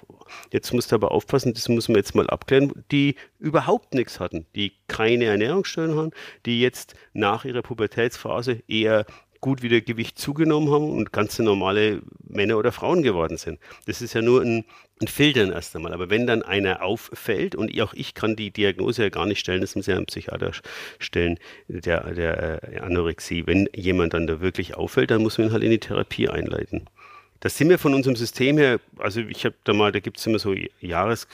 [0.52, 4.46] jetzt musst du aber aufpassen, das muss man jetzt mal abklären, die überhaupt nichts hatten,
[4.56, 6.12] die keine Ernährungsstörungen haben,
[6.46, 9.06] die jetzt nach ihrer Pubertätsphase eher
[9.42, 13.60] gut wieder Gewicht zugenommen haben und ganz normale Männer oder Frauen geworden sind.
[13.88, 14.64] Das ist ja nur ein,
[15.02, 15.94] ein Filtern erst einmal.
[15.94, 19.62] Aber wenn dann einer auffällt, und auch ich kann die Diagnose ja gar nicht stellen,
[19.62, 20.52] das muss ja ein Psychiater
[21.00, 23.48] stellen, der, der äh, Anorexie.
[23.48, 26.88] Wenn jemand dann da wirklich auffällt, dann muss man ihn halt in die Therapie einleiten.
[27.40, 30.28] Das sind wir von unserem System her, also ich habe da mal, da gibt es
[30.28, 31.28] immer so Jahres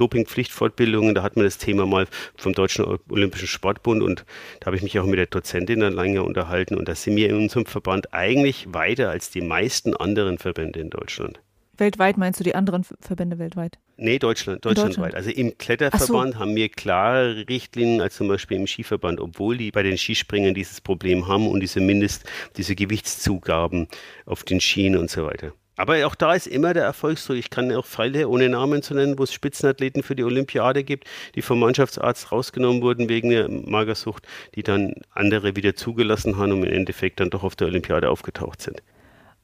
[0.00, 4.24] Dopingpflichtfortbildungen, da hat man das Thema mal vom Deutschen Olympischen Sportbund und
[4.60, 7.28] da habe ich mich auch mit der Dozentin dann lange unterhalten und da sind wir
[7.28, 11.40] in unserem Verband eigentlich weiter als die meisten anderen Verbände in Deutschland.
[11.80, 13.78] Weltweit meinst du die anderen Verbände weltweit?
[13.96, 15.14] Nee, Deutschland, deutschlandweit.
[15.14, 16.38] Also im Kletterverband so.
[16.38, 20.80] haben wir klare Richtlinien, als zum Beispiel im Skiverband, obwohl die bei den Skispringern dieses
[20.80, 22.24] Problem haben und diese Mindest,
[22.56, 23.88] diese Gewichtszugaben
[24.26, 25.52] auf den Skien und so weiter.
[25.76, 27.32] Aber auch da ist immer der Erfolg so.
[27.32, 31.04] Ich kann auch Fälle, ohne Namen zu nennen, wo es Spitzenathleten für die Olympiade gibt,
[31.34, 36.64] die vom Mannschaftsarzt rausgenommen wurden wegen der Magersucht, die dann andere wieder zugelassen haben und
[36.64, 38.82] im Endeffekt dann doch auf der Olympiade aufgetaucht sind.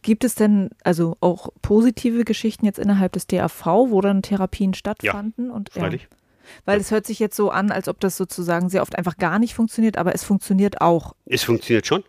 [0.02, 5.48] Gibt es denn also auch positive Geschichten jetzt innerhalb des DAV, wo dann Therapien stattfanden?
[5.48, 6.02] Ja, und, freilich.
[6.02, 6.08] Ja.
[6.64, 9.38] Weil es hört sich jetzt so an, als ob das sozusagen sehr oft einfach gar
[9.38, 11.16] nicht funktioniert, aber es funktioniert auch.
[11.24, 12.04] Es funktioniert schon.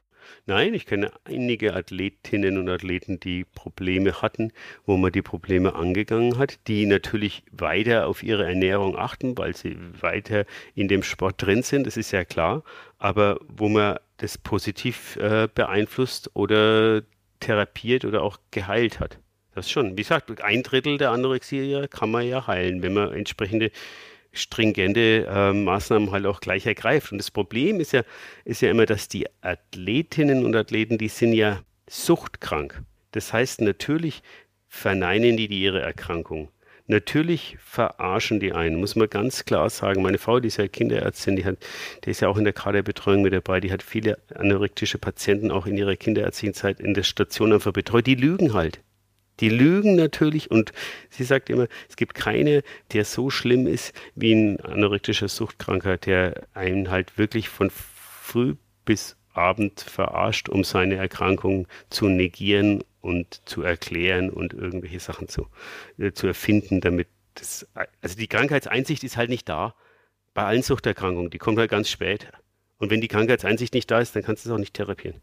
[0.45, 4.51] Nein, ich kenne einige Athletinnen und Athleten, die Probleme hatten,
[4.85, 9.77] wo man die Probleme angegangen hat, die natürlich weiter auf ihre Ernährung achten, weil sie
[9.99, 12.63] weiter in dem Sport drin sind, das ist ja klar,
[12.97, 17.03] aber wo man das positiv äh, beeinflusst oder
[17.39, 19.19] therapiert oder auch geheilt hat.
[19.53, 19.97] Das schon.
[19.97, 23.71] Wie gesagt, ein Drittel der Anorexie kann man ja heilen, wenn man entsprechende
[24.37, 27.11] stringente äh, Maßnahmen halt auch gleich ergreift.
[27.11, 28.03] Und das Problem ist ja,
[28.45, 32.81] ist ja immer, dass die Athletinnen und Athleten, die sind ja suchtkrank.
[33.11, 34.21] Das heißt, natürlich
[34.67, 36.49] verneinen die, die ihre Erkrankung.
[36.89, 40.01] Natürlich verarschen die einen, muss man ganz klar sagen.
[40.01, 41.57] Meine Frau, die ist ja Kinderärztin, die, hat,
[42.05, 45.65] die ist ja auch in der Kaderbetreuung mit dabei, die hat viele anorektische Patienten auch
[45.65, 48.07] in ihrer kinderärztlichen Zeit in der Station einfach betreut.
[48.07, 48.79] Die lügen halt.
[49.39, 50.73] Die lügen natürlich und
[51.09, 56.47] sie sagt immer, es gibt keine, der so schlimm ist wie ein anorektischer Suchtkranker, der
[56.53, 63.61] einen halt wirklich von früh bis Abend verarscht, um seine Erkrankung zu negieren und zu
[63.61, 65.47] erklären und irgendwelche Sachen zu,
[65.97, 67.67] äh, zu erfinden, damit das,
[68.01, 69.75] also die Krankheitseinsicht ist halt nicht da.
[70.33, 72.27] Bei allen Suchterkrankungen, die kommt halt ganz spät.
[72.79, 75.21] Und wenn die Krankheitseinsicht nicht da ist, dann kannst du es auch nicht therapieren.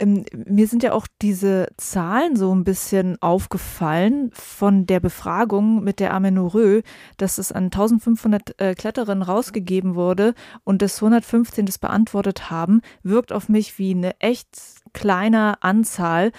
[0.00, 6.00] Ähm, mir sind ja auch diese Zahlen so ein bisschen aufgefallen von der Befragung mit
[6.00, 6.80] der Amenorö,
[7.18, 10.34] dass es an 1500 äh, Kletterinnen rausgegeben wurde
[10.64, 14.58] und das 115 das beantwortet haben, wirkt auf mich wie eine echt
[14.94, 16.32] kleine Anzahl,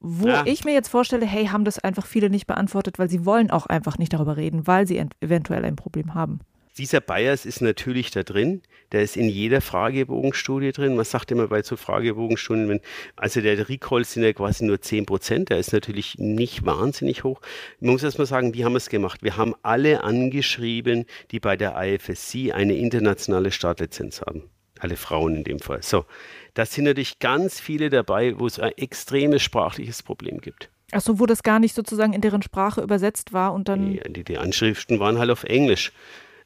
[0.00, 0.42] wo ja.
[0.44, 3.66] ich mir jetzt vorstelle, hey, haben das einfach viele nicht beantwortet, weil sie wollen auch
[3.66, 6.40] einfach nicht darüber reden, weil sie eventuell ein Problem haben.
[6.76, 8.62] Dieser Bias ist natürlich da drin.
[8.90, 10.96] Der ist in jeder Fragebogenstudie drin.
[10.96, 12.80] Man sagt immer bei so Fragebogenstudien, wenn,
[13.14, 15.50] also der Recall sind ja quasi nur 10 Prozent.
[15.50, 17.40] Der ist natürlich nicht wahnsinnig hoch.
[17.78, 19.22] Man muss erst mal sagen, wie haben wir es gemacht?
[19.22, 24.42] Wir haben alle angeschrieben, die bei der IFSC eine internationale Startlizenz haben.
[24.80, 25.82] Alle Frauen in dem Fall.
[25.82, 26.04] So.
[26.54, 30.70] Da sind natürlich ganz viele dabei, wo es ein extremes sprachliches Problem gibt.
[30.92, 33.98] Ach so, wo das gar nicht sozusagen in deren Sprache übersetzt war und dann.
[34.08, 35.92] Die, die Anschriften waren halt auf Englisch.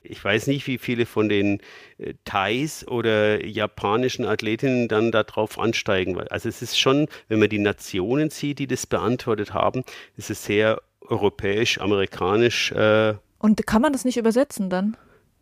[0.09, 1.61] Ich weiß nicht, wie viele von den
[1.99, 6.19] äh, Thais oder japanischen Athletinnen dann darauf ansteigen.
[6.31, 9.85] Also es ist schon, wenn man die Nationen sieht, die das beantwortet haben,
[10.17, 14.97] ist es sehr europäisch, amerikanisch äh, Und kann man das nicht übersetzen dann?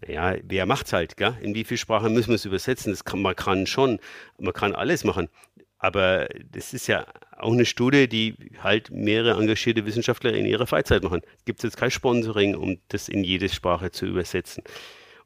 [0.06, 1.34] Ja, wer macht's halt, gell?
[1.40, 2.92] In wie viel Sprachen müssen wir es übersetzen?
[2.92, 3.98] Das kann, man kann schon,
[4.38, 5.28] man kann alles machen.
[5.78, 11.02] Aber das ist ja auch eine Studie, die halt mehrere engagierte Wissenschaftler in ihrer Freizeit
[11.02, 11.20] machen.
[11.38, 14.64] Es gibt jetzt kein Sponsoring, um das in jede Sprache zu übersetzen.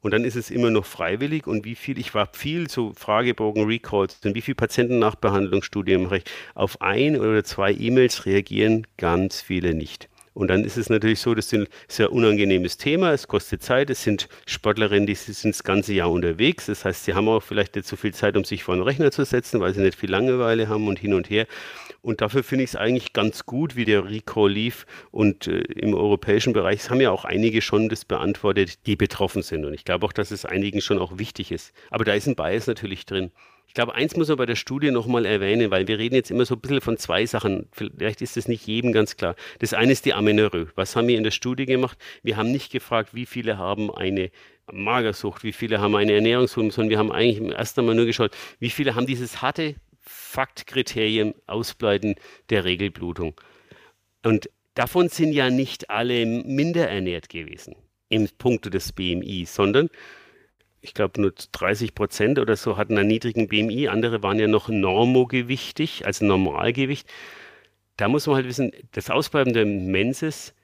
[0.00, 3.66] Und dann ist es immer noch freiwillig und wie viel, ich war viel so Fragebogen,
[3.66, 6.24] Recalls und wie viele Patientennachbehandlungsstudien mache ich.
[6.54, 10.08] Auf ein oder zwei E-Mails reagieren ganz viele nicht.
[10.32, 13.90] Und dann ist es natürlich so, das ist ein sehr unangenehmes Thema, es kostet Zeit,
[13.90, 16.66] es sind Sportlerinnen, die sind das ganze Jahr unterwegs.
[16.66, 19.10] Das heißt, sie haben auch vielleicht nicht so viel Zeit, um sich vor den Rechner
[19.10, 21.46] zu setzen, weil sie nicht viel Langeweile haben und hin und her.
[22.02, 24.86] Und dafür finde ich es eigentlich ganz gut, wie der Recall lief.
[25.10, 29.64] Und äh, im europäischen Bereich haben ja auch einige schon das beantwortet, die betroffen sind.
[29.64, 31.72] Und ich glaube auch, dass es einigen schon auch wichtig ist.
[31.90, 33.30] Aber da ist ein Bias natürlich drin.
[33.70, 36.44] Ich glaube, eins muss man bei der Studie nochmal erwähnen, weil wir reden jetzt immer
[36.44, 37.68] so ein bisschen von zwei Sachen.
[37.70, 39.36] Vielleicht ist es nicht jedem ganz klar.
[39.60, 40.66] Das eine ist die Amenorrhoe.
[40.74, 41.96] Was haben wir in der Studie gemacht?
[42.24, 44.32] Wir haben nicht gefragt, wie viele haben eine
[44.72, 48.70] Magersucht, wie viele haben eine Ernährungsform, sondern wir haben eigentlich erst einmal nur geschaut, wie
[48.70, 52.16] viele haben dieses harte Faktkriterium Ausbleiben
[52.48, 53.40] der Regelblutung.
[54.24, 57.76] Und davon sind ja nicht alle minder ernährt gewesen
[58.08, 59.90] im Punkto des BMI, sondern
[60.80, 63.88] ich glaube, nur 30 Prozent oder so hatten einen niedrigen BMI.
[63.88, 67.08] Andere waren ja noch normogewichtig, also Normalgewicht.
[67.96, 70.54] Da muss man halt wissen, das Ausbleiben der Menses,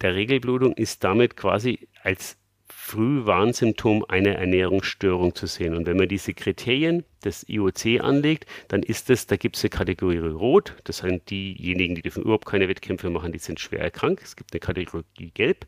[0.00, 2.38] der Regelblutung, ist damit quasi als
[2.74, 5.76] Frühwarnsymptom einer Ernährungsstörung zu sehen.
[5.76, 9.70] Und wenn man diese Kriterien des IOC anlegt, dann ist es, da gibt es eine
[9.70, 14.22] Kategorie Rot, das sind diejenigen, die dürfen überhaupt keine Wettkämpfe machen, die sind schwer erkrankt.
[14.22, 15.66] Es gibt eine Kategorie Gelb,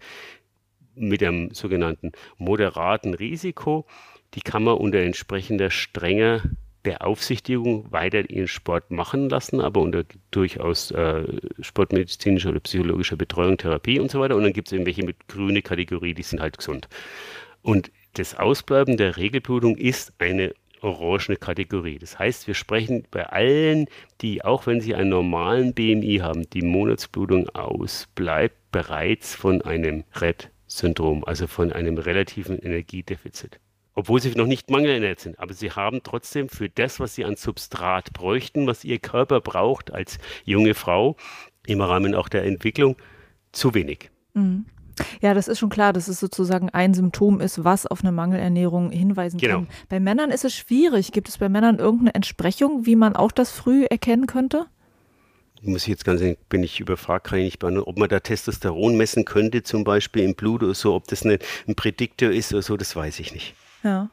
[0.94, 3.86] mit einem sogenannten moderaten Risiko.
[4.34, 6.42] Die kann man unter entsprechender strenger
[6.84, 11.24] Beaufsichtigung weiter ihren Sport machen lassen, aber unter durchaus äh,
[11.60, 14.36] sportmedizinischer oder psychologischer Betreuung, Therapie und so weiter.
[14.36, 16.88] Und dann gibt es irgendwelche mit grüne Kategorie, die sind halt gesund.
[17.62, 21.98] Und das Ausbleiben der Regelblutung ist eine orangene Kategorie.
[21.98, 23.86] Das heißt, wir sprechen bei allen,
[24.20, 30.50] die, auch wenn sie einen normalen BMI haben, die Monatsblutung ausbleibt, bereits von einem Red
[30.66, 33.60] Syndrom, also von einem relativen Energiedefizit.
[33.94, 37.36] Obwohl sie noch nicht mangelernährt sind, aber sie haben trotzdem für das, was sie an
[37.36, 41.16] Substrat bräuchten, was ihr Körper braucht als junge Frau
[41.66, 42.96] im Rahmen auch der Entwicklung,
[43.52, 44.10] zu wenig.
[44.34, 44.66] Mhm.
[45.20, 48.90] Ja, das ist schon klar, dass es sozusagen ein Symptom ist, was auf eine Mangelernährung
[48.90, 49.54] hinweisen genau.
[49.54, 49.68] kann.
[49.88, 51.12] Bei Männern ist es schwierig.
[51.12, 54.66] Gibt es bei Männern irgendeine Entsprechung, wie man auch das früh erkennen könnte?
[55.66, 58.20] Muss ich jetzt ganz ehrlich, bin ich überfragt, kann ich nicht beantworten, ob man da
[58.20, 62.52] Testosteron messen könnte, zum Beispiel im Blut oder so, ob das eine, ein Prädiktor ist
[62.52, 63.54] oder so, das weiß ich nicht.
[63.82, 64.10] Ja.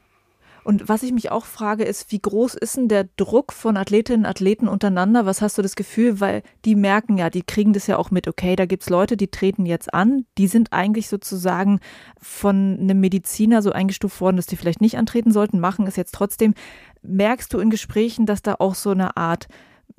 [0.64, 4.26] Und was ich mich auch frage, ist, wie groß ist denn der Druck von Athletinnen
[4.26, 5.26] und Athleten untereinander?
[5.26, 6.20] Was hast du das Gefühl?
[6.20, 9.18] Weil die merken ja, die kriegen das ja auch mit, okay, da gibt es Leute,
[9.18, 11.80] die treten jetzt an, die sind eigentlich sozusagen
[12.20, 16.14] von einem Mediziner so eingestuft worden, dass die vielleicht nicht antreten sollten, machen es jetzt
[16.14, 16.54] trotzdem.
[17.02, 19.48] Merkst du in Gesprächen, dass da auch so eine Art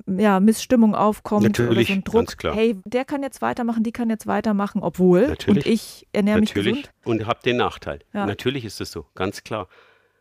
[0.05, 4.09] ja, Missstimmung aufkommt Natürlich, oder so ein Druck, hey, der kann jetzt weitermachen, die kann
[4.09, 5.65] jetzt weitermachen, obwohl Natürlich.
[5.65, 6.83] und ich ernähre mich Natürlich.
[6.83, 6.93] gesund.
[7.05, 7.99] Und habe den Nachteil.
[8.13, 8.25] Ja.
[8.25, 9.67] Natürlich ist das so, ganz klar.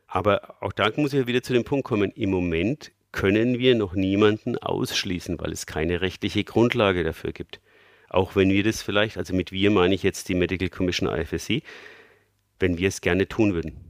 [0.07, 3.95] Aber auch da muss ich wieder zu dem Punkt kommen, im Moment können wir noch
[3.95, 7.61] niemanden ausschließen, weil es keine rechtliche Grundlage dafür gibt.
[8.09, 11.63] Auch wenn wir das vielleicht, also mit wir meine ich jetzt die Medical Commission IFSC,
[12.59, 13.81] wenn wir es gerne tun würden.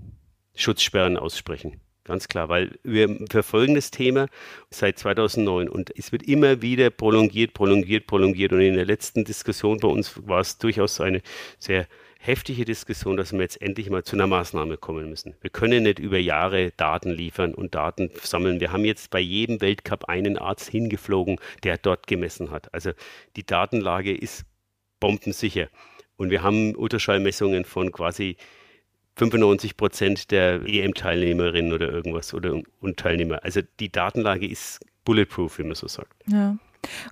[0.55, 1.81] Schutzsperren aussprechen.
[2.05, 4.27] Ganz klar, weil wir verfolgen das Thema
[4.71, 8.53] seit 2009 und es wird immer wieder prolongiert, prolongiert, prolongiert.
[8.53, 11.23] Und in der letzten Diskussion bei uns war es durchaus eine
[11.61, 11.87] sehr
[12.19, 15.37] heftige Diskussion, dass wir jetzt endlich mal zu einer Maßnahme kommen müssen.
[15.41, 18.61] Wir können nicht über Jahre Daten liefern und Daten sammeln.
[18.61, 22.73] Wir haben jetzt bei jedem Weltcup einen Arzt hingeflogen, der dort gemessen hat.
[22.75, 22.93] Also
[23.37, 24.45] die Datenlage ist
[24.99, 25.69] bombensicher.
[26.17, 28.37] Und wir haben Ultraschallmessungen von quasi
[29.17, 33.45] 95 Prozent der EM-Teilnehmerinnen oder irgendwas oder und Teilnehmer.
[33.45, 36.15] Also die Datenlage ist bulletproof, wie man so sagt.
[36.27, 36.57] Ja.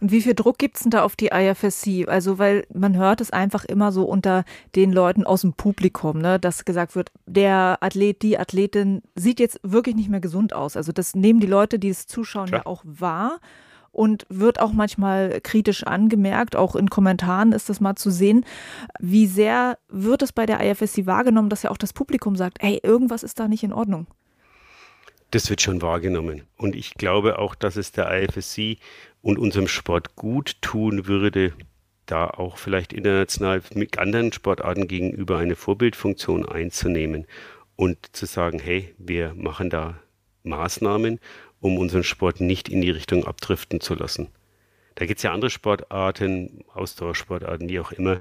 [0.01, 2.07] Und wie viel Druck gibt es denn da auf die IFSC?
[2.09, 6.41] Also, weil man hört es einfach immer so unter den Leuten aus dem Publikum, ne,
[6.41, 10.77] dass gesagt wird, der Athlet, die Athletin sieht jetzt wirklich nicht mehr gesund aus.
[10.77, 12.63] Also das nehmen die Leute, die es zuschauen, Klar.
[12.63, 13.39] ja auch wahr
[13.93, 16.57] und wird auch manchmal kritisch angemerkt.
[16.57, 18.45] Auch in Kommentaren ist das mal zu sehen.
[18.99, 22.81] Wie sehr wird es bei der IFSC wahrgenommen, dass ja auch das Publikum sagt, hey,
[22.83, 24.07] irgendwas ist da nicht in Ordnung?
[25.31, 26.43] Das wird schon wahrgenommen.
[26.57, 28.79] Und ich glaube auch, dass es der IFSC
[29.23, 31.53] und unserem Sport gut tun würde,
[32.07, 37.27] da auch vielleicht international mit anderen Sportarten gegenüber eine Vorbildfunktion einzunehmen
[37.77, 40.01] und zu sagen, hey, wir machen da
[40.43, 41.21] Maßnahmen
[41.61, 44.29] um unseren Sport nicht in die Richtung abdriften zu lassen.
[44.95, 48.21] Da gibt es ja andere Sportarten, Ausdauersportarten, wie auch immer,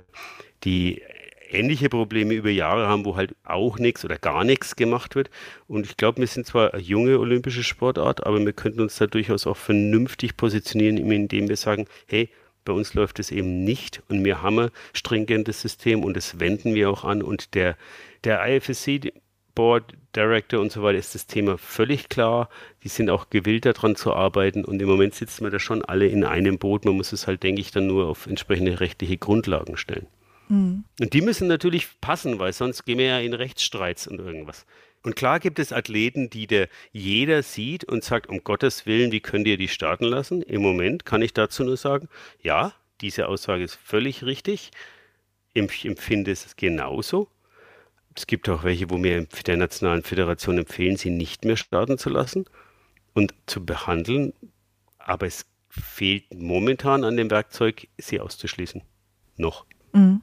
[0.63, 1.01] die
[1.51, 5.29] ähnliche Probleme über Jahre haben, wo halt auch nichts oder gar nichts gemacht wird.
[5.67, 9.07] Und ich glaube, wir sind zwar eine junge olympische Sportart, aber wir könnten uns da
[9.07, 12.29] durchaus auch vernünftig positionieren, indem wir sagen, hey,
[12.65, 16.75] bei uns läuft es eben nicht und wir haben ein stringentes System und das wenden
[16.75, 17.23] wir auch an.
[17.23, 17.77] Und der,
[18.23, 19.11] der IFSC
[19.55, 22.49] Board Director und so weiter ist das Thema völlig klar.
[22.83, 26.07] Die sind auch gewillt daran zu arbeiten und im Moment sitzen wir da schon alle
[26.07, 26.85] in einem Boot.
[26.85, 30.07] Man muss es halt, denke ich, dann nur auf entsprechende rechtliche Grundlagen stellen.
[30.49, 30.83] Mhm.
[30.99, 34.65] Und die müssen natürlich passen, weil sonst gehen wir ja in Rechtsstreits und irgendwas.
[35.01, 39.21] Und klar gibt es Athleten, die der jeder sieht und sagt, um Gottes Willen, wie
[39.21, 40.41] könnt ihr die starten lassen?
[40.41, 42.09] Im Moment kann ich dazu nur sagen,
[42.41, 44.71] ja, diese Aussage ist völlig richtig.
[45.53, 47.29] Ich empfinde es genauso.
[48.19, 52.09] Es gibt auch welche, wo wir der Nationalen Föderation empfehlen, sie nicht mehr starten zu
[52.09, 52.43] lassen
[53.13, 54.33] und zu behandeln.
[54.97, 58.81] Aber es fehlt momentan an dem Werkzeug, sie auszuschließen.
[59.37, 59.65] Noch.
[59.93, 60.21] Mhm.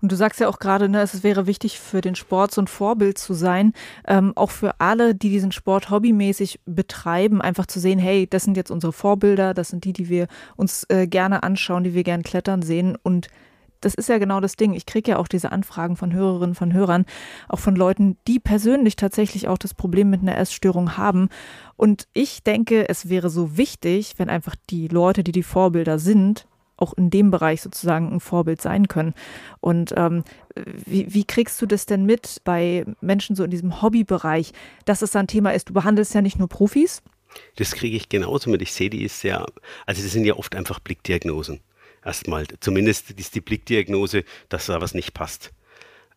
[0.00, 2.68] Und du sagst ja auch gerade, ne, es wäre wichtig für den Sport so ein
[2.68, 3.72] Vorbild zu sein,
[4.06, 8.56] ähm, auch für alle, die diesen Sport hobbymäßig betreiben, einfach zu sehen, hey, das sind
[8.56, 12.22] jetzt unsere Vorbilder, das sind die, die wir uns äh, gerne anschauen, die wir gerne
[12.22, 13.26] klettern sehen und
[13.82, 14.72] das ist ja genau das Ding.
[14.72, 17.04] Ich kriege ja auch diese Anfragen von Hörerinnen, von Hörern,
[17.48, 21.28] auch von Leuten, die persönlich tatsächlich auch das Problem mit einer Essstörung haben.
[21.76, 26.46] Und ich denke, es wäre so wichtig, wenn einfach die Leute, die die Vorbilder sind,
[26.76, 29.14] auch in dem Bereich sozusagen ein Vorbild sein können.
[29.60, 30.24] Und ähm,
[30.86, 34.52] wie, wie, kriegst du das denn mit bei Menschen so in diesem Hobbybereich,
[34.84, 35.68] dass es ein Thema ist?
[35.68, 37.02] Du behandelst ja nicht nur Profis.
[37.56, 38.60] Das kriege ich genauso mit.
[38.62, 39.46] Ich sehe die ist sehr,
[39.86, 41.60] also das sind ja oft einfach Blickdiagnosen.
[42.04, 45.52] Erstmal, zumindest ist die Blickdiagnose, dass da was nicht passt.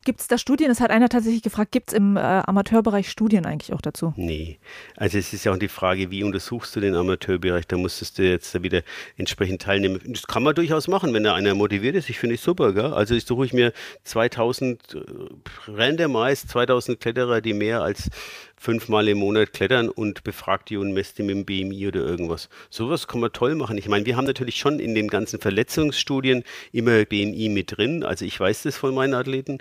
[0.06, 0.70] Gibt es da Studien?
[0.70, 4.14] Es hat einer tatsächlich gefragt, gibt es im äh, Amateurbereich Studien eigentlich auch dazu?
[4.16, 4.60] Nee.
[4.96, 7.66] Also es ist ja auch die Frage, wie untersuchst du den Amateurbereich?
[7.66, 8.84] Da musstest du jetzt da wieder
[9.18, 10.00] entsprechend teilnehmen.
[10.06, 12.12] Das kann man durchaus machen, wenn da einer motiviert ist.
[12.12, 12.94] Ich finde es super, gell?
[12.94, 13.74] Also ich suche ich mir
[14.04, 18.12] 2000 äh, randomized 2000 Kletterer, die mehr als
[18.58, 22.50] fünfmal im Monat klettern und befragt die und messt die mit dem BMI oder irgendwas.
[22.70, 23.78] Sowas kann man toll machen.
[23.78, 28.04] Ich meine, wir haben natürlich schon in den ganzen Verletzungsstudien immer BMI mit drin.
[28.04, 29.60] Also ich weiß das von meinen Athleten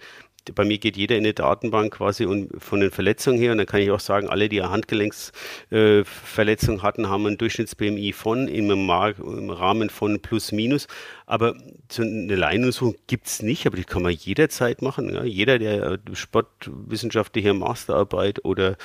[0.52, 3.66] bei mir geht jeder in eine Datenbank quasi und von den Verletzungen her, und dann
[3.66, 8.70] kann ich auch sagen, alle, die eine Handgelenksverletzung äh, hatten, haben ein Durchschnitts-BMI von im,
[8.70, 10.86] im, Rahmen von plus minus.
[11.26, 11.54] Aber
[11.90, 15.14] so eine Leinuntersuchung gibt es nicht, aber die kann man jederzeit machen.
[15.14, 15.24] Ja.
[15.24, 18.76] Jeder, der sportwissenschaftliche Masterarbeit oder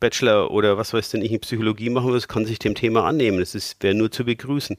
[0.00, 3.38] Bachelor oder was weiß denn ich in Psychologie machen will, kann sich dem Thema annehmen.
[3.38, 4.76] Das wäre nur zu begrüßen.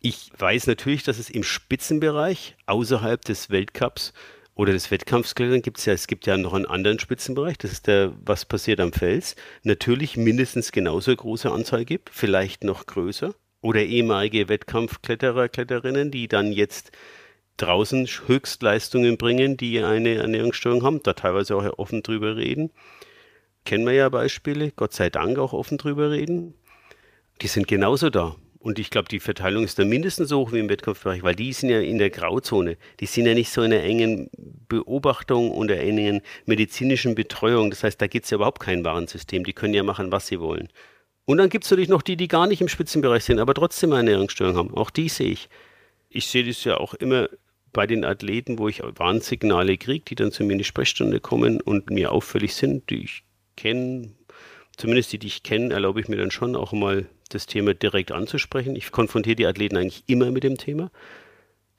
[0.00, 4.12] Ich weiß natürlich, dass es im Spitzenbereich außerhalb des Weltcups
[4.56, 7.86] oder des Wettkampfsklettern gibt es ja, es gibt ja noch einen anderen Spitzenbereich, das ist
[7.86, 9.36] der, was passiert am Fels.
[9.62, 13.34] Natürlich mindestens genauso große Anzahl gibt, vielleicht noch größer.
[13.60, 16.90] Oder ehemalige Wettkampfkletterer, Kletterinnen, die dann jetzt
[17.58, 22.70] draußen Höchstleistungen bringen, die eine Ernährungsstörung haben, da teilweise auch offen drüber reden.
[23.66, 26.54] Kennen wir ja Beispiele, Gott sei Dank auch offen drüber reden.
[27.42, 28.36] Die sind genauso da.
[28.66, 31.52] Und ich glaube, die Verteilung ist da mindestens so hoch wie im Wettkampfbereich, weil die
[31.52, 32.76] sind ja in der Grauzone.
[32.98, 34.28] Die sind ja nicht so in einer engen
[34.68, 37.70] Beobachtung und einer engen medizinischen Betreuung.
[37.70, 39.44] Das heißt, da gibt es ja überhaupt kein Warensystem.
[39.44, 40.68] Die können ja machen, was sie wollen.
[41.26, 43.92] Und dann gibt es natürlich noch die, die gar nicht im Spitzenbereich sind, aber trotzdem
[43.92, 44.74] eine Ernährungsstörung haben.
[44.74, 45.48] Auch die sehe ich.
[46.08, 47.28] Ich sehe das ja auch immer
[47.72, 51.60] bei den Athleten, wo ich Warnsignale kriege, die dann zu mir in die Sprechstunde kommen
[51.60, 53.22] und mir auffällig sind, die ich
[53.56, 54.10] kenne,
[54.76, 58.12] zumindest die, die ich kenne, erlaube ich mir dann schon auch mal das Thema direkt
[58.12, 58.76] anzusprechen.
[58.76, 60.90] Ich konfrontiere die Athleten eigentlich immer mit dem Thema,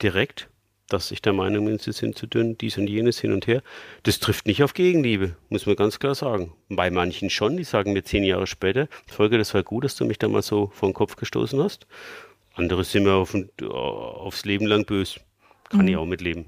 [0.02, 0.50] direkt,
[0.89, 3.62] dass ich der Meinung bin, sie sind zu dünn, dies und jenes hin und her.
[4.04, 6.54] Das trifft nicht auf Gegenliebe, muss man ganz klar sagen.
[6.70, 10.06] Bei manchen schon, die sagen mir zehn Jahre später, Folge, das war gut, dass du
[10.06, 11.88] mich da mal so vor den Kopf gestoßen hast.
[12.54, 15.20] Andere sind mir auf, aufs Leben lang böse.
[15.70, 15.88] Kann mhm.
[15.89, 16.45] ich auch mitleben.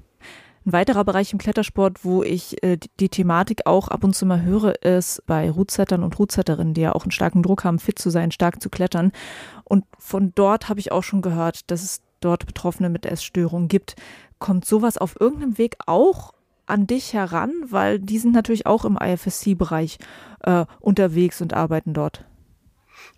[0.66, 4.42] Ein weiterer Bereich im Klettersport, wo ich äh, die Thematik auch ab und zu mal
[4.42, 8.10] höre, ist bei Rootsettern und Rootsetterinnen, die ja auch einen starken Druck haben, fit zu
[8.10, 9.12] sein, stark zu klettern.
[9.64, 13.96] Und von dort habe ich auch schon gehört, dass es dort Betroffene mit Essstörungen gibt.
[14.38, 16.34] Kommt sowas auf irgendeinem Weg auch
[16.66, 17.52] an dich heran?
[17.64, 19.98] Weil die sind natürlich auch im IFSC-Bereich
[20.42, 22.26] äh, unterwegs und arbeiten dort.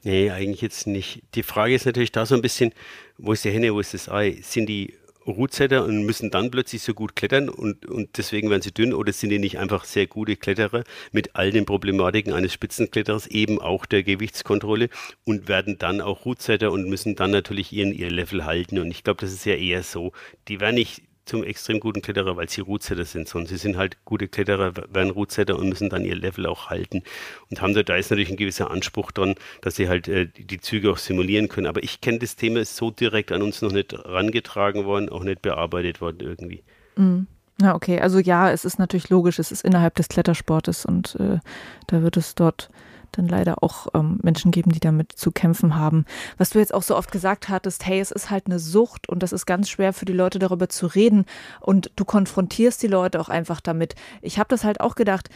[0.05, 1.25] Nee, eigentlich jetzt nicht.
[1.35, 2.73] Die Frage ist natürlich da so ein bisschen,
[3.19, 4.39] wo ist der Henne, wo ist das Ei?
[4.43, 4.95] Sind die
[5.27, 9.13] Rootsetter und müssen dann plötzlich so gut klettern und, und deswegen werden sie dünn oder
[9.13, 13.87] sind die nicht einfach sehr gute Kletterer mit all den Problematiken eines Spitzenkletterers, eben auch
[13.87, 14.89] der Gewichtskontrolle
[15.25, 19.05] und werden dann auch Rootsetter und müssen dann natürlich ihren, ihr Level halten und ich
[19.05, 20.13] glaube, das ist ja eher so.
[20.49, 24.05] Die werden nicht zum extrem guten Kletterer, weil sie Rootsetter sind, sondern sie sind halt
[24.05, 27.03] gute Kletterer, werden Rootsetter und müssen dann ihr Level auch halten.
[27.51, 30.61] Und haben da, da ist natürlich ein gewisser Anspruch dran, dass sie halt äh, die
[30.61, 31.67] Züge auch simulieren können.
[31.67, 35.23] Aber ich kenne das Thema, ist so direkt an uns noch nicht rangetragen worden, auch
[35.23, 36.63] nicht bearbeitet worden irgendwie.
[36.97, 37.27] Mhm.
[37.61, 38.01] Ja, okay.
[38.01, 41.39] Also ja, es ist natürlich logisch, es ist innerhalb des Klettersportes und äh,
[41.87, 42.71] da wird es dort
[43.13, 46.05] dann leider auch ähm, Menschen geben, die damit zu kämpfen haben.
[46.39, 49.23] Was du jetzt auch so oft gesagt hattest, hey, es ist halt eine Sucht und
[49.23, 51.25] das ist ganz schwer für die Leute darüber zu reden
[51.61, 53.95] und du konfrontierst die Leute auch einfach damit.
[54.21, 55.29] Ich habe das halt auch gedacht,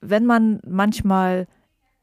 [0.00, 1.46] wenn man manchmal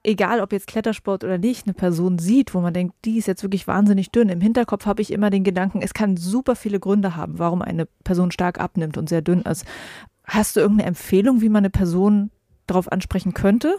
[0.04, 3.44] egal ob jetzt Klettersport oder nicht, eine Person sieht, wo man denkt, die ist jetzt
[3.44, 4.30] wirklich wahnsinnig dünn.
[4.30, 7.86] Im Hinterkopf habe ich immer den Gedanken, es kann super viele Gründe haben, warum eine
[8.04, 9.66] Person stark abnimmt und sehr dünn ist.
[10.24, 12.32] Hast du irgendeine Empfehlung, wie man eine Person
[12.68, 13.76] darauf ansprechen könnte?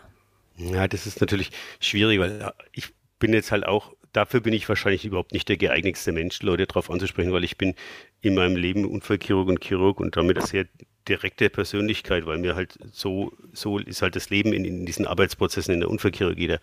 [0.56, 1.50] Ja, das ist natürlich
[1.80, 2.88] schwierig, weil ich
[3.18, 6.90] bin jetzt halt auch, dafür bin ich wahrscheinlich überhaupt nicht der geeignetste Mensch, Leute darauf
[6.90, 7.74] anzusprechen, weil ich bin
[8.20, 10.66] in meinem Leben Unfallchirurg und Chirurg und damit sehr
[11.08, 15.74] direkte Persönlichkeit, weil mir halt so, so ist halt das Leben in, in diesen Arbeitsprozessen
[15.74, 16.46] in der Unfallchirurgie.
[16.48, 16.58] Da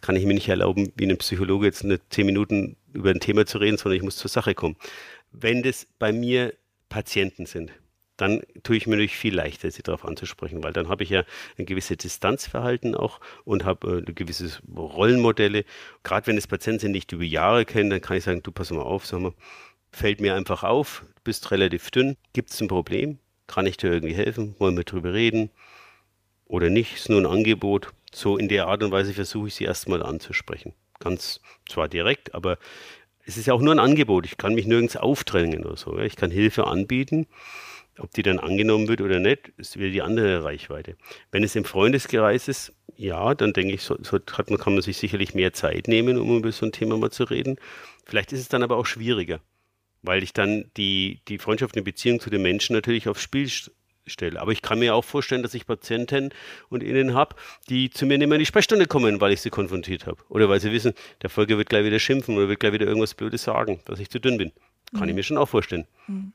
[0.00, 3.44] kann ich mir nicht erlauben, wie ein Psychologe jetzt eine zehn Minuten über ein Thema
[3.46, 4.76] zu reden, sondern ich muss zur Sache kommen.
[5.32, 6.54] Wenn das bei mir
[6.88, 7.72] Patienten sind,
[8.16, 11.24] dann tue ich mir natürlich viel leichter, sie darauf anzusprechen, weil dann habe ich ja
[11.58, 15.64] ein gewisses Distanzverhalten auch und habe äh, gewisse Rollenmodelle.
[16.04, 18.52] Gerade wenn es Patienten sind, die ich über Jahre kenne, dann kann ich sagen, du
[18.52, 19.32] pass mal auf, sag mal,
[19.90, 23.18] fällt mir einfach auf, du bist relativ dünn, gibt es ein Problem?
[23.46, 24.54] Kann ich dir irgendwie helfen?
[24.58, 25.50] Wollen wir drüber reden?
[26.46, 26.94] Oder nicht?
[26.94, 27.92] Ist nur ein Angebot.
[28.12, 30.72] So in der Art und Weise versuche ich sie erstmal anzusprechen.
[31.00, 32.58] Ganz zwar direkt, aber
[33.26, 34.24] es ist ja auch nur ein Angebot.
[34.24, 35.98] Ich kann mich nirgends aufdrängen oder so.
[35.98, 37.26] Ich kann Hilfe anbieten
[37.98, 40.96] ob die dann angenommen wird oder nicht, ist wieder die andere Reichweite.
[41.30, 44.82] Wenn es im Freundeskreis ist, ja, dann denke ich, so, so hat man, kann man
[44.82, 47.56] sich sicherlich mehr Zeit nehmen, um über so ein Thema mal zu reden.
[48.04, 49.40] Vielleicht ist es dann aber auch schwieriger,
[50.02, 53.48] weil ich dann die, die Freundschaft, eine Beziehung zu den Menschen natürlich aufs Spiel
[54.06, 54.40] stelle.
[54.40, 56.30] Aber ich kann mir auch vorstellen, dass ich Patienten
[56.68, 57.36] und Innen habe,
[57.68, 60.18] die zu mir nicht mehr in die Sprechstunde kommen, weil ich sie konfrontiert habe.
[60.28, 63.14] Oder weil sie wissen, der Folge wird gleich wieder schimpfen oder wird gleich wieder irgendwas
[63.14, 64.52] Blödes sagen, dass ich zu dünn bin.
[64.92, 65.08] Kann mhm.
[65.10, 65.86] ich mir schon auch vorstellen.
[66.06, 66.32] Mhm.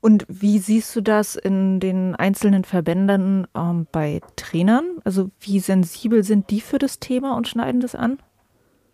[0.00, 4.98] Und wie siehst du das in den einzelnen Verbänden ähm, bei Trainern?
[5.04, 8.18] Also wie sensibel sind die für das Thema und schneiden das an?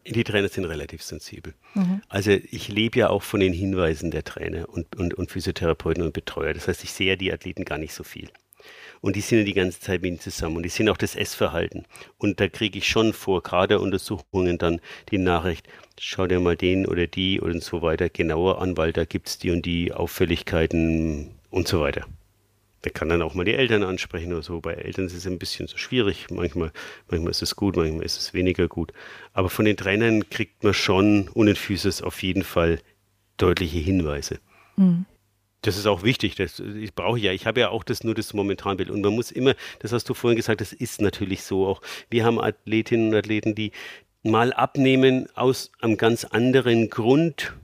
[0.04, 1.54] Die Trainer sind relativ sensibel.
[1.74, 2.02] Mhm.
[2.08, 6.12] Also ich lebe ja auch von den Hinweisen der Trainer und, und, und Physiotherapeuten und
[6.12, 6.54] Betreuer.
[6.54, 8.28] Das heißt, ich sehe ja die Athleten gar nicht so viel.
[9.02, 11.16] Und die sind ja die ganze Zeit mit ihnen zusammen und die sehen auch das
[11.16, 11.84] Essverhalten.
[12.18, 14.80] Und da kriege ich schon vor Kaderuntersuchungen dann
[15.10, 19.04] die Nachricht, schau dir mal den oder die und so weiter genauer an, weil da
[19.04, 22.06] gibt es die und die Auffälligkeiten und so weiter.
[22.82, 24.60] Da kann dann auch mal die Eltern ansprechen oder so.
[24.60, 26.28] Bei Eltern ist es ein bisschen so schwierig.
[26.30, 26.72] Manchmal,
[27.10, 28.92] manchmal ist es gut, manchmal ist es weniger gut.
[29.32, 32.78] Aber von den Trainern kriegt man schon und in Physis auf jeden Fall
[33.36, 34.38] deutliche Hinweise.
[34.76, 35.06] Mhm.
[35.62, 36.34] Das ist auch wichtig.
[36.34, 37.32] Das ich brauche ja.
[37.32, 38.90] Ich habe ja auch das nur das Momentanbild.
[38.90, 41.80] Und man muss immer, das hast du vorhin gesagt, das ist natürlich so auch.
[42.10, 43.72] Wir haben Athletinnen und Athleten, die
[44.22, 47.54] mal abnehmen aus einem ganz anderen Grund.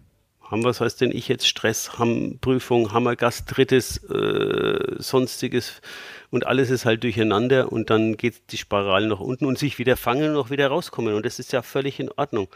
[0.42, 5.82] Haben was heißt denn ich jetzt Stress, haben Prüfung, haben wir Gastritis, äh, sonstiges
[6.30, 9.98] und alles ist halt durcheinander und dann geht die Spirale nach unten und sich wieder
[9.98, 12.48] fangen und auch wieder rauskommen und das ist ja völlig in Ordnung.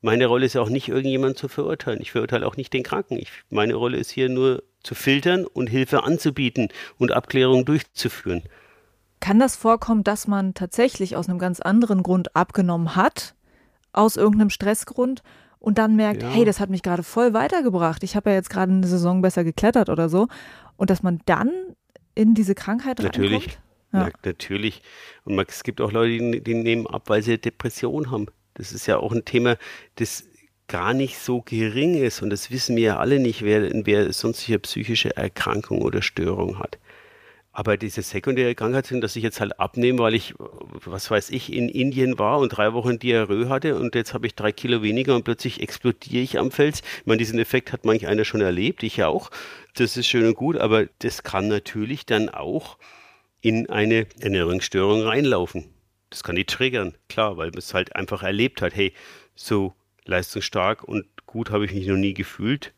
[0.00, 2.00] Meine Rolle ist ja auch nicht, irgendjemanden zu verurteilen.
[2.00, 3.16] Ich verurteile auch nicht den Kranken.
[3.16, 6.68] Ich, meine Rolle ist hier nur zu filtern und Hilfe anzubieten
[6.98, 8.42] und Abklärungen durchzuführen.
[9.20, 13.34] Kann das vorkommen, dass man tatsächlich aus einem ganz anderen Grund abgenommen hat,
[13.92, 15.22] aus irgendeinem Stressgrund
[15.58, 16.28] und dann merkt, ja.
[16.28, 18.04] hey, das hat mich gerade voll weitergebracht.
[18.04, 20.28] Ich habe ja jetzt gerade eine Saison besser geklettert oder so.
[20.76, 21.50] Und dass man dann
[22.14, 23.58] in diese Krankheit natürlich, reinkommt?
[23.92, 24.04] Ja.
[24.04, 24.82] Na, natürlich.
[25.24, 28.26] Und es gibt auch Leute, die, die nehmen ab, weil sie Depression haben.
[28.58, 29.56] Das ist ja auch ein Thema,
[29.96, 30.24] das
[30.68, 32.22] gar nicht so gering ist.
[32.22, 36.58] Und das wissen wir ja alle nicht, wer, wer sonst hier psychische Erkrankung oder Störung
[36.58, 36.78] hat.
[37.50, 40.34] Aber diese sekundäre Krankheit sind, dass ich jetzt halt abnehme, weil ich,
[40.84, 44.36] was weiß ich, in Indien war und drei Wochen Diarrhoe hatte und jetzt habe ich
[44.36, 46.82] drei Kilo weniger und plötzlich explodiere ich am Fels.
[47.00, 49.30] Ich meine, diesen Effekt hat manch einer schon erlebt, ich ja auch.
[49.74, 52.78] Das ist schön und gut, aber das kann natürlich dann auch
[53.40, 55.64] in eine Ernährungsstörung reinlaufen.
[56.10, 58.74] Das kann die triggern, klar, weil man es halt einfach erlebt hat.
[58.74, 58.94] Hey,
[59.34, 62.72] so leistungsstark und gut habe ich mich noch nie gefühlt.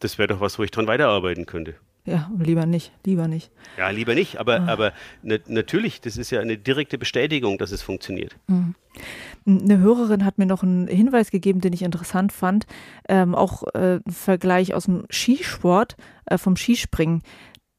[0.00, 1.76] Das wäre doch was, wo ich dran weiterarbeiten könnte.
[2.06, 3.50] Ja, lieber nicht, lieber nicht.
[3.78, 4.66] Ja, lieber nicht, aber, ah.
[4.66, 8.36] aber ne, natürlich, das ist ja eine direkte Bestätigung, dass es funktioniert.
[8.46, 8.74] Mhm.
[9.46, 12.66] Eine Hörerin hat mir noch einen Hinweis gegeben, den ich interessant fand,
[13.08, 15.96] ähm, auch äh, ein Vergleich aus dem Skisport,
[16.26, 17.22] äh, vom Skispringen,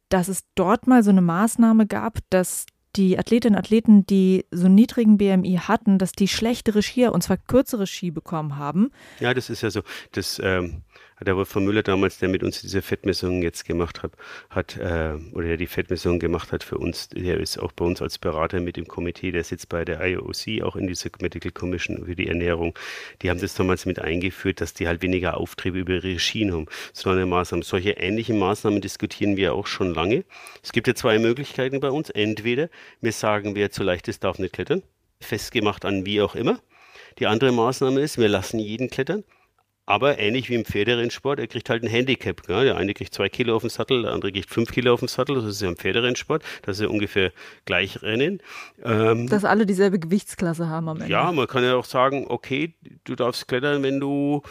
[0.10, 2.66] dass es dort mal so eine Maßnahme gab, dass
[2.96, 7.22] die Athletinnen und Athleten, die so einen niedrigen BMI hatten, dass die schlechtere Skier, und
[7.22, 8.92] zwar kürzere Ski bekommen haben.
[9.20, 9.82] Ja, das ist ja so.
[10.12, 10.82] Das, ähm,
[11.16, 14.12] hat der Wolfram Müller damals, der mit uns diese Fettmessungen jetzt gemacht hat,
[14.50, 18.02] hat äh, oder der die Fettmessungen gemacht hat für uns, der ist auch bei uns
[18.02, 22.06] als Berater mit im Komitee, der sitzt bei der IOC, auch in dieser Medical Commission
[22.06, 22.78] für die Ernährung.
[23.22, 26.66] Die haben das damals mit eingeführt, dass die halt weniger Auftriebe über ihre Schienen haben.
[26.94, 27.64] So eine Maßnahme.
[27.64, 30.26] Solche ähnlichen Maßnahmen diskutieren wir auch schon lange.
[30.64, 32.10] Es gibt ja zwei Möglichkeiten bei uns.
[32.10, 32.70] Entweder
[33.02, 34.84] wir sagen, wer zu leicht ist, darf nicht klettern.
[35.22, 36.60] Festgemacht an wie auch immer.
[37.20, 39.24] Die andere Maßnahme ist, wir lassen jeden klettern.
[39.88, 42.42] Aber ähnlich wie im Pferderennsport, er kriegt halt ein Handicap.
[42.48, 42.66] Gell?
[42.66, 45.08] Der eine kriegt zwei Kilo auf dem Sattel, der andere kriegt fünf Kilo auf dem
[45.08, 45.36] Sattel.
[45.36, 47.32] Das ist ja im Pferderennsport, dass sie ungefähr
[47.66, 48.42] gleich rennen.
[48.84, 51.12] Ähm, dass alle dieselbe Gewichtsklasse haben am Ende.
[51.12, 52.74] Ja, man kann ja auch sagen, okay,
[53.04, 54.42] du darfst klettern, wenn du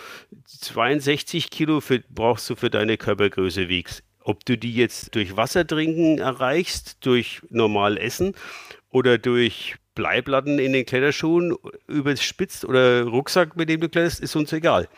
[0.46, 4.04] 62 Kilo für, brauchst du für deine Körpergröße wiegst.
[4.20, 8.34] Ob du die jetzt durch Wasser trinken erreichst, durch normal Essen
[8.90, 11.56] oder durch Bleiplatten in den Kletterschuhen
[11.88, 14.88] überspitzt oder Rucksack, mit dem du kletterst, ist uns egal.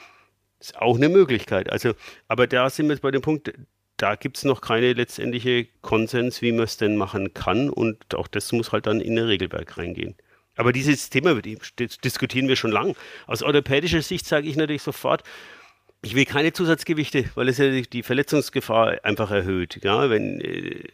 [0.61, 1.71] Ist auch eine Möglichkeit.
[1.71, 1.93] Also,
[2.29, 3.53] aber da sind wir jetzt bei dem Punkt,
[3.97, 7.71] da gibt es noch keine letztendliche Konsens, wie man es denn machen kann.
[7.71, 10.17] Und auch das muss halt dann in den Regelwerk reingehen.
[10.57, 12.97] Aber dieses Thema diskutieren wir schon lang.
[13.27, 15.23] Aus orthopädischer Sicht sage ich natürlich sofort,
[16.03, 19.81] ich will keine Zusatzgewichte, weil es ja die Verletzungsgefahr einfach erhöht.
[19.83, 20.85] Ja, wenn, äh,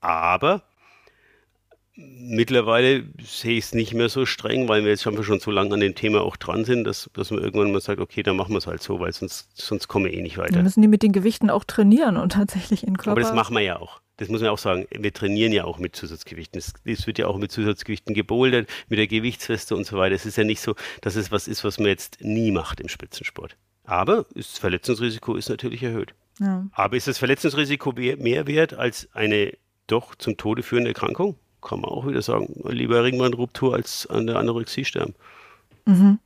[0.00, 0.62] aber
[1.96, 5.74] Mittlerweile sehe ich es nicht mehr so streng, weil wir jetzt schon, schon so lange
[5.74, 8.52] an dem Thema auch dran sind, dass, dass man irgendwann mal sagt, okay, dann machen
[8.52, 10.54] wir es halt so, weil sonst, sonst kommen wir eh nicht weiter.
[10.54, 13.12] Dann müssen die mit den Gewichten auch trainieren und tatsächlich in Körper.
[13.12, 14.00] Aber das machen wir ja auch.
[14.16, 14.86] Das muss man auch sagen.
[14.90, 16.58] Wir trainieren ja auch mit Zusatzgewichten.
[16.58, 20.16] Es, es wird ja auch mit Zusatzgewichten gebouldert, mit der Gewichtsweste und so weiter.
[20.16, 22.88] Es ist ja nicht so, dass es was ist, was man jetzt nie macht im
[22.88, 23.56] Spitzensport.
[23.84, 26.14] Aber das Verletzungsrisiko ist natürlich erhöht.
[26.40, 26.66] Ja.
[26.72, 29.52] Aber ist das Verletzungsrisiko mehr wert als eine
[29.86, 31.36] doch zum Tode führende Erkrankung?
[31.64, 35.14] Kann man auch wieder sagen, lieber Ringmann-Ruptur als an der Anorexie sterben.
[35.86, 36.18] Mhm.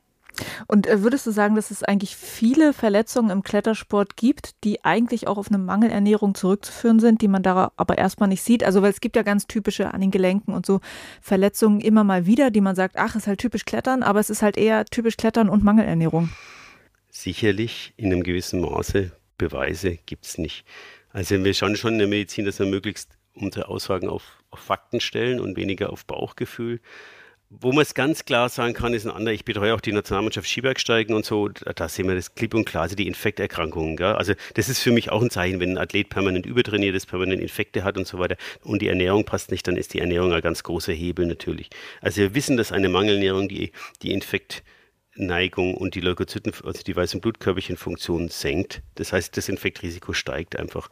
[0.67, 5.27] Und äh, würdest du sagen, dass es eigentlich viele Verletzungen im Klettersport gibt, die eigentlich
[5.27, 8.63] auch auf eine Mangelernährung zurückzuführen sind, die man da aber erstmal nicht sieht?
[8.63, 10.79] Also, weil es gibt ja ganz typische an den Gelenken und so
[11.21, 14.41] Verletzungen immer mal wieder, die man sagt, ach, ist halt typisch Klettern, aber es ist
[14.41, 16.29] halt eher typisch Klettern und Mangelernährung.
[17.09, 20.65] Sicherlich in einem gewissen Maße Beweise gibt es nicht.
[21.11, 24.99] Also wir schauen schon in der Medizin, dass wir möglichst unsere Aussagen auf, auf Fakten
[24.99, 26.79] stellen und weniger auf Bauchgefühl.
[27.51, 29.33] Wo man es ganz klar sagen kann, ist ein anderer.
[29.33, 31.47] Ich betreue auch die Nationalmannschaft Skibergsteigen und so.
[31.47, 33.97] Da sehen wir das klipp und klar, also die Infekterkrankungen.
[33.97, 34.13] Gell?
[34.13, 37.41] Also das ist für mich auch ein Zeichen, wenn ein Athlet permanent übertrainiert ist, permanent
[37.41, 40.41] Infekte hat und so weiter und die Ernährung passt nicht, dann ist die Ernährung ein
[40.41, 41.71] ganz großer Hebel natürlich.
[42.01, 43.71] Also wir wissen, dass eine Mangelernährung die,
[44.03, 48.83] die Infektneigung und die Leukozyten, also die weißen Blutkörperchenfunktion senkt.
[48.93, 50.91] Das heißt, das Infektrisiko steigt einfach.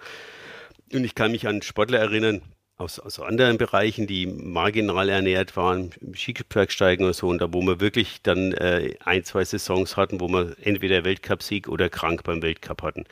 [0.92, 2.42] Und ich kann mich an Sportler erinnern,
[2.78, 7.80] aus, aus anderen Bereichen, die marginal ernährt waren, Skibergsteigen oder so, und da wo wir
[7.80, 12.84] wirklich dann äh, ein, zwei Saisons hatten, wo wir entweder Weltcupsieg oder krank beim Weltcup
[12.84, 13.06] hatten.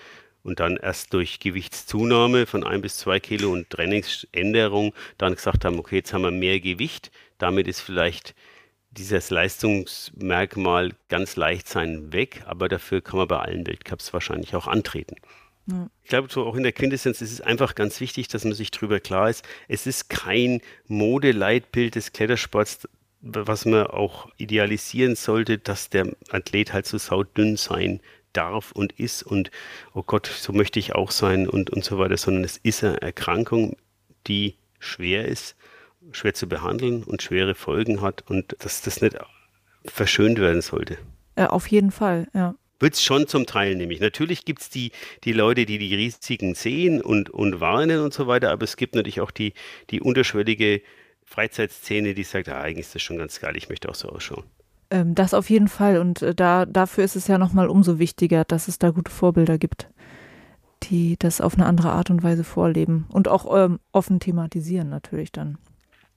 [0.44, 5.80] Und dann erst durch Gewichtszunahme von ein bis zwei Kilo und Trainingsänderung dann gesagt haben,
[5.80, 7.12] okay, jetzt haben wir mehr Gewicht.
[7.40, 8.36] Damit ist vielleicht
[8.92, 14.68] dieses Leistungsmerkmal ganz leicht sein weg, aber dafür kann man bei allen Weltcups wahrscheinlich auch
[14.68, 15.16] antreten.
[15.68, 15.90] Ja.
[16.04, 18.72] Ich glaube, so auch in der Quintessenz ist es einfach ganz wichtig, dass man sich
[18.72, 22.88] darüber klar ist, es ist kein Modeleitbild des Klettersports,
[23.22, 28.00] was man auch idealisieren sollte, dass der Athlet halt so saudünn sein
[28.34, 29.50] darf und ist und
[29.94, 33.02] oh Gott, so möchte ich auch sein und, und so weiter, sondern es ist eine
[33.02, 33.78] Erkrankung,
[34.28, 35.56] die schwer ist,
[36.12, 39.18] schwer zu behandeln und schwere Folgen hat und dass das nicht
[39.86, 40.98] verschönt werden sollte.
[41.36, 42.56] Auf jeden Fall, ja.
[42.80, 44.00] Wird es schon zum Teil nämlich.
[44.00, 44.92] Natürlich gibt es die,
[45.24, 48.96] die Leute, die die Risiken sehen und, und warnen und so weiter, aber es gibt
[48.96, 49.54] natürlich auch die,
[49.90, 50.82] die unterschwellige
[51.24, 54.44] Freizeitszene, die sagt, ah, eigentlich ist das schon ganz geil, ich möchte auch so ausschauen.
[54.92, 58.44] Ähm, das auf jeden Fall und äh, da, dafür ist es ja nochmal umso wichtiger,
[58.44, 59.88] dass es da gute Vorbilder gibt,
[60.84, 65.32] die das auf eine andere Art und Weise vorleben und auch ähm, offen thematisieren natürlich
[65.32, 65.58] dann.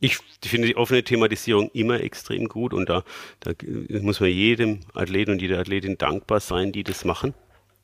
[0.00, 3.02] Ich finde die offene Thematisierung immer extrem gut und da,
[3.40, 3.52] da
[4.00, 7.34] muss man jedem Athleten und jeder Athletin dankbar sein, die das machen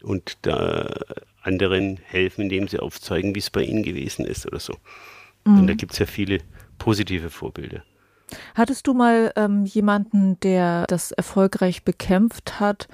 [0.03, 0.89] und da
[1.43, 4.75] anderen helfen, indem sie aufzeigen, wie es bei ihnen gewesen ist oder so.
[5.45, 5.61] Mhm.
[5.61, 6.39] Und da gibt es ja viele
[6.79, 7.83] positive Vorbilder.
[8.55, 12.89] Hattest du mal ähm, jemanden, der das erfolgreich bekämpft hat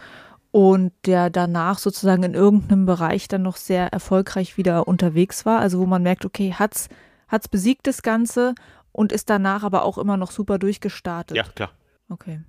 [0.50, 5.60] und der danach sozusagen in irgendeinem Bereich dann noch sehr erfolgreich wieder unterwegs war?
[5.60, 6.88] Also wo man merkt, okay, hat's
[7.28, 8.54] hat's besiegt das Ganze
[8.92, 11.36] und ist danach aber auch immer noch super durchgestartet.
[11.36, 11.72] Ja, klar.
[12.08, 12.40] Okay.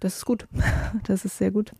[0.00, 0.46] Das ist gut.
[1.06, 1.72] Das ist sehr gut.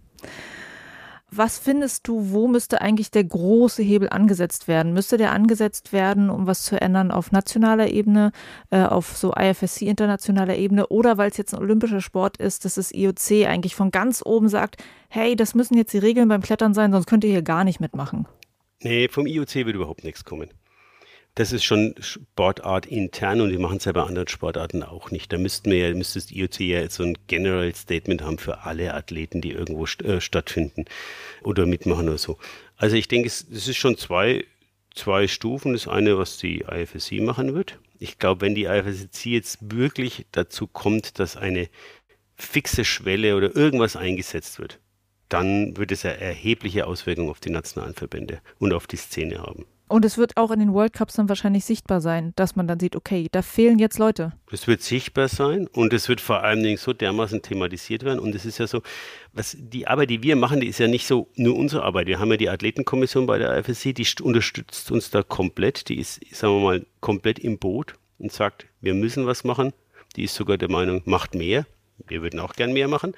[1.31, 4.95] Was findest du, wo müsste eigentlich der große Hebel angesetzt werden?
[4.95, 8.33] Müsste der angesetzt werden, um was zu ändern auf nationaler Ebene,
[8.71, 12.77] äh, auf so IFSC internationaler Ebene oder weil es jetzt ein olympischer Sport ist, dass
[12.77, 16.73] das IOC eigentlich von ganz oben sagt, hey, das müssen jetzt die Regeln beim Klettern
[16.73, 18.27] sein, sonst könnt ihr hier gar nicht mitmachen?
[18.83, 20.49] Nee, vom IOC wird überhaupt nichts kommen
[21.39, 25.33] das ist schon Sportart intern und die machen es ja bei anderen Sportarten auch nicht.
[25.33, 28.65] Da müssten wir ja, müsste das IOC ja jetzt so ein General Statement haben für
[28.65, 30.87] alle Athleten, die irgendwo st äh, stattfinden
[31.45, 32.39] oder mitmachen oder so.
[32.77, 34.47] Also ich denke, es, es ist schon zwei,
[34.93, 35.75] zwei Stufen.
[35.75, 37.79] Das eine, was die IFSC machen wird.
[38.01, 41.69] Ich glaube, wenn die IFSC jetzt wirklich dazu kommt, dass eine
[42.35, 44.81] fixe Schwelle oder irgendwas eingesetzt wird,
[45.29, 49.67] dann wird es ja erhebliche Auswirkungen auf die nationalen Verbände und auf die Szene haben.
[49.89, 52.79] Und es wird auch in den World Cups dann wahrscheinlich sichtbar sein, dass man dann
[52.79, 54.33] sieht, okay, da fehlen jetzt Leute.
[54.53, 58.19] Es wird sichtbar sein und es wird vor allen Dingen so dermaßen thematisiert werden.
[58.19, 58.83] Und es ist ja so,
[59.33, 62.07] was die Arbeit, die wir machen, die ist ja nicht so nur unsere Arbeit.
[62.07, 65.89] Wir haben ja die Athletenkommission bei der IFSC, die unterstützt uns da komplett.
[65.89, 69.73] Die ist, sagen wir mal, komplett im Boot und sagt, wir müssen was machen.
[70.17, 71.67] Die ist sogar der Meinung, macht mehr.
[72.07, 73.15] Wir würden auch gern mehr machen.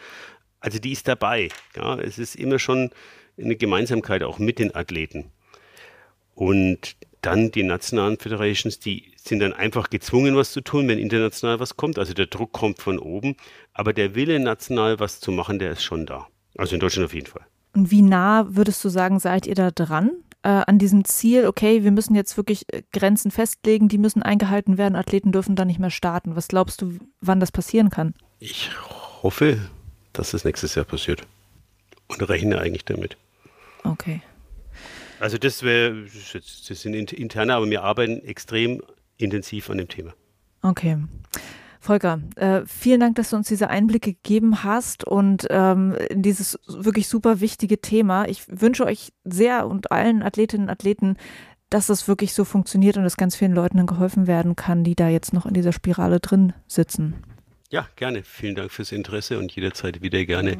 [0.60, 1.48] Also die ist dabei.
[1.74, 2.90] Ja, es ist immer schon
[3.38, 5.32] eine Gemeinsamkeit auch mit den Athleten.
[6.41, 11.61] Und dann die nationalen Federations, die sind dann einfach gezwungen, was zu tun, wenn international
[11.61, 11.99] was kommt.
[11.99, 13.36] Also der Druck kommt von oben,
[13.74, 16.28] aber der Wille, national was zu machen, der ist schon da.
[16.57, 17.43] Also in Deutschland auf jeden Fall.
[17.74, 20.12] Und wie nah würdest du sagen, seid ihr da dran?
[20.43, 24.78] Äh, an diesem Ziel, okay, wir müssen jetzt wirklich äh, Grenzen festlegen, die müssen eingehalten
[24.78, 26.36] werden, Athleten dürfen da nicht mehr starten.
[26.36, 28.14] Was glaubst du, wann das passieren kann?
[28.38, 28.70] Ich
[29.22, 29.59] hoffe,
[30.14, 31.26] dass es nächstes Jahr passiert.
[32.09, 33.18] Und rechne eigentlich damit.
[33.84, 34.22] Okay.
[35.20, 38.82] Also das wäre, das sind interne, aber wir arbeiten extrem
[39.18, 40.14] intensiv an dem Thema.
[40.62, 40.96] Okay.
[41.82, 46.58] Volker, äh, vielen Dank, dass du uns diese Einblicke gegeben hast und ähm, in dieses
[46.66, 48.26] wirklich super wichtige Thema.
[48.28, 51.16] Ich wünsche euch sehr und allen Athletinnen und Athleten,
[51.70, 55.08] dass das wirklich so funktioniert und dass ganz vielen Leuten geholfen werden kann, die da
[55.08, 57.14] jetzt noch in dieser Spirale drin sitzen.
[57.70, 58.24] Ja, gerne.
[58.24, 60.58] Vielen Dank fürs Interesse und jederzeit wieder gerne.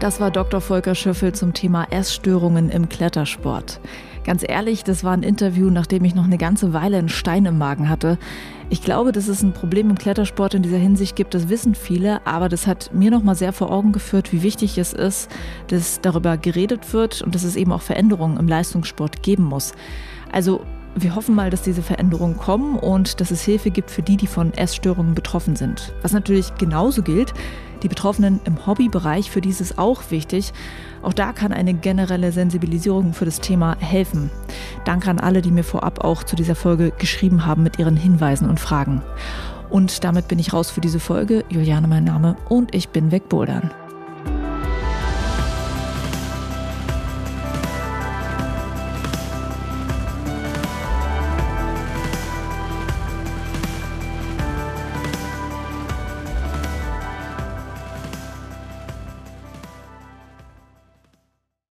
[0.00, 0.60] Das war Dr.
[0.60, 3.80] Volker Schöffel zum Thema Essstörungen im Klettersport.
[4.22, 7.58] Ganz ehrlich, das war ein Interview, nachdem ich noch eine ganze Weile einen Stein im
[7.58, 8.16] Magen hatte.
[8.70, 12.24] Ich glaube, dass es ein Problem im Klettersport in dieser Hinsicht gibt, das wissen viele,
[12.28, 15.32] aber das hat mir noch mal sehr vor Augen geführt, wie wichtig es ist,
[15.66, 19.72] dass darüber geredet wird und dass es eben auch Veränderungen im Leistungssport geben muss.
[20.30, 20.60] Also
[20.94, 24.26] wir hoffen mal, dass diese Veränderungen kommen und dass es Hilfe gibt für die, die
[24.26, 25.92] von Essstörungen betroffen sind.
[26.02, 27.34] Was natürlich genauso gilt,
[27.82, 30.52] die Betroffenen im Hobbybereich, für die ist es auch wichtig.
[31.02, 34.30] Auch da kann eine generelle Sensibilisierung für das Thema helfen.
[34.84, 38.48] Danke an alle, die mir vorab auch zu dieser Folge geschrieben haben mit ihren Hinweisen
[38.48, 39.02] und Fragen.
[39.70, 41.44] Und damit bin ich raus für diese Folge.
[41.50, 43.70] Juliane mein Name und ich bin wegbouldern.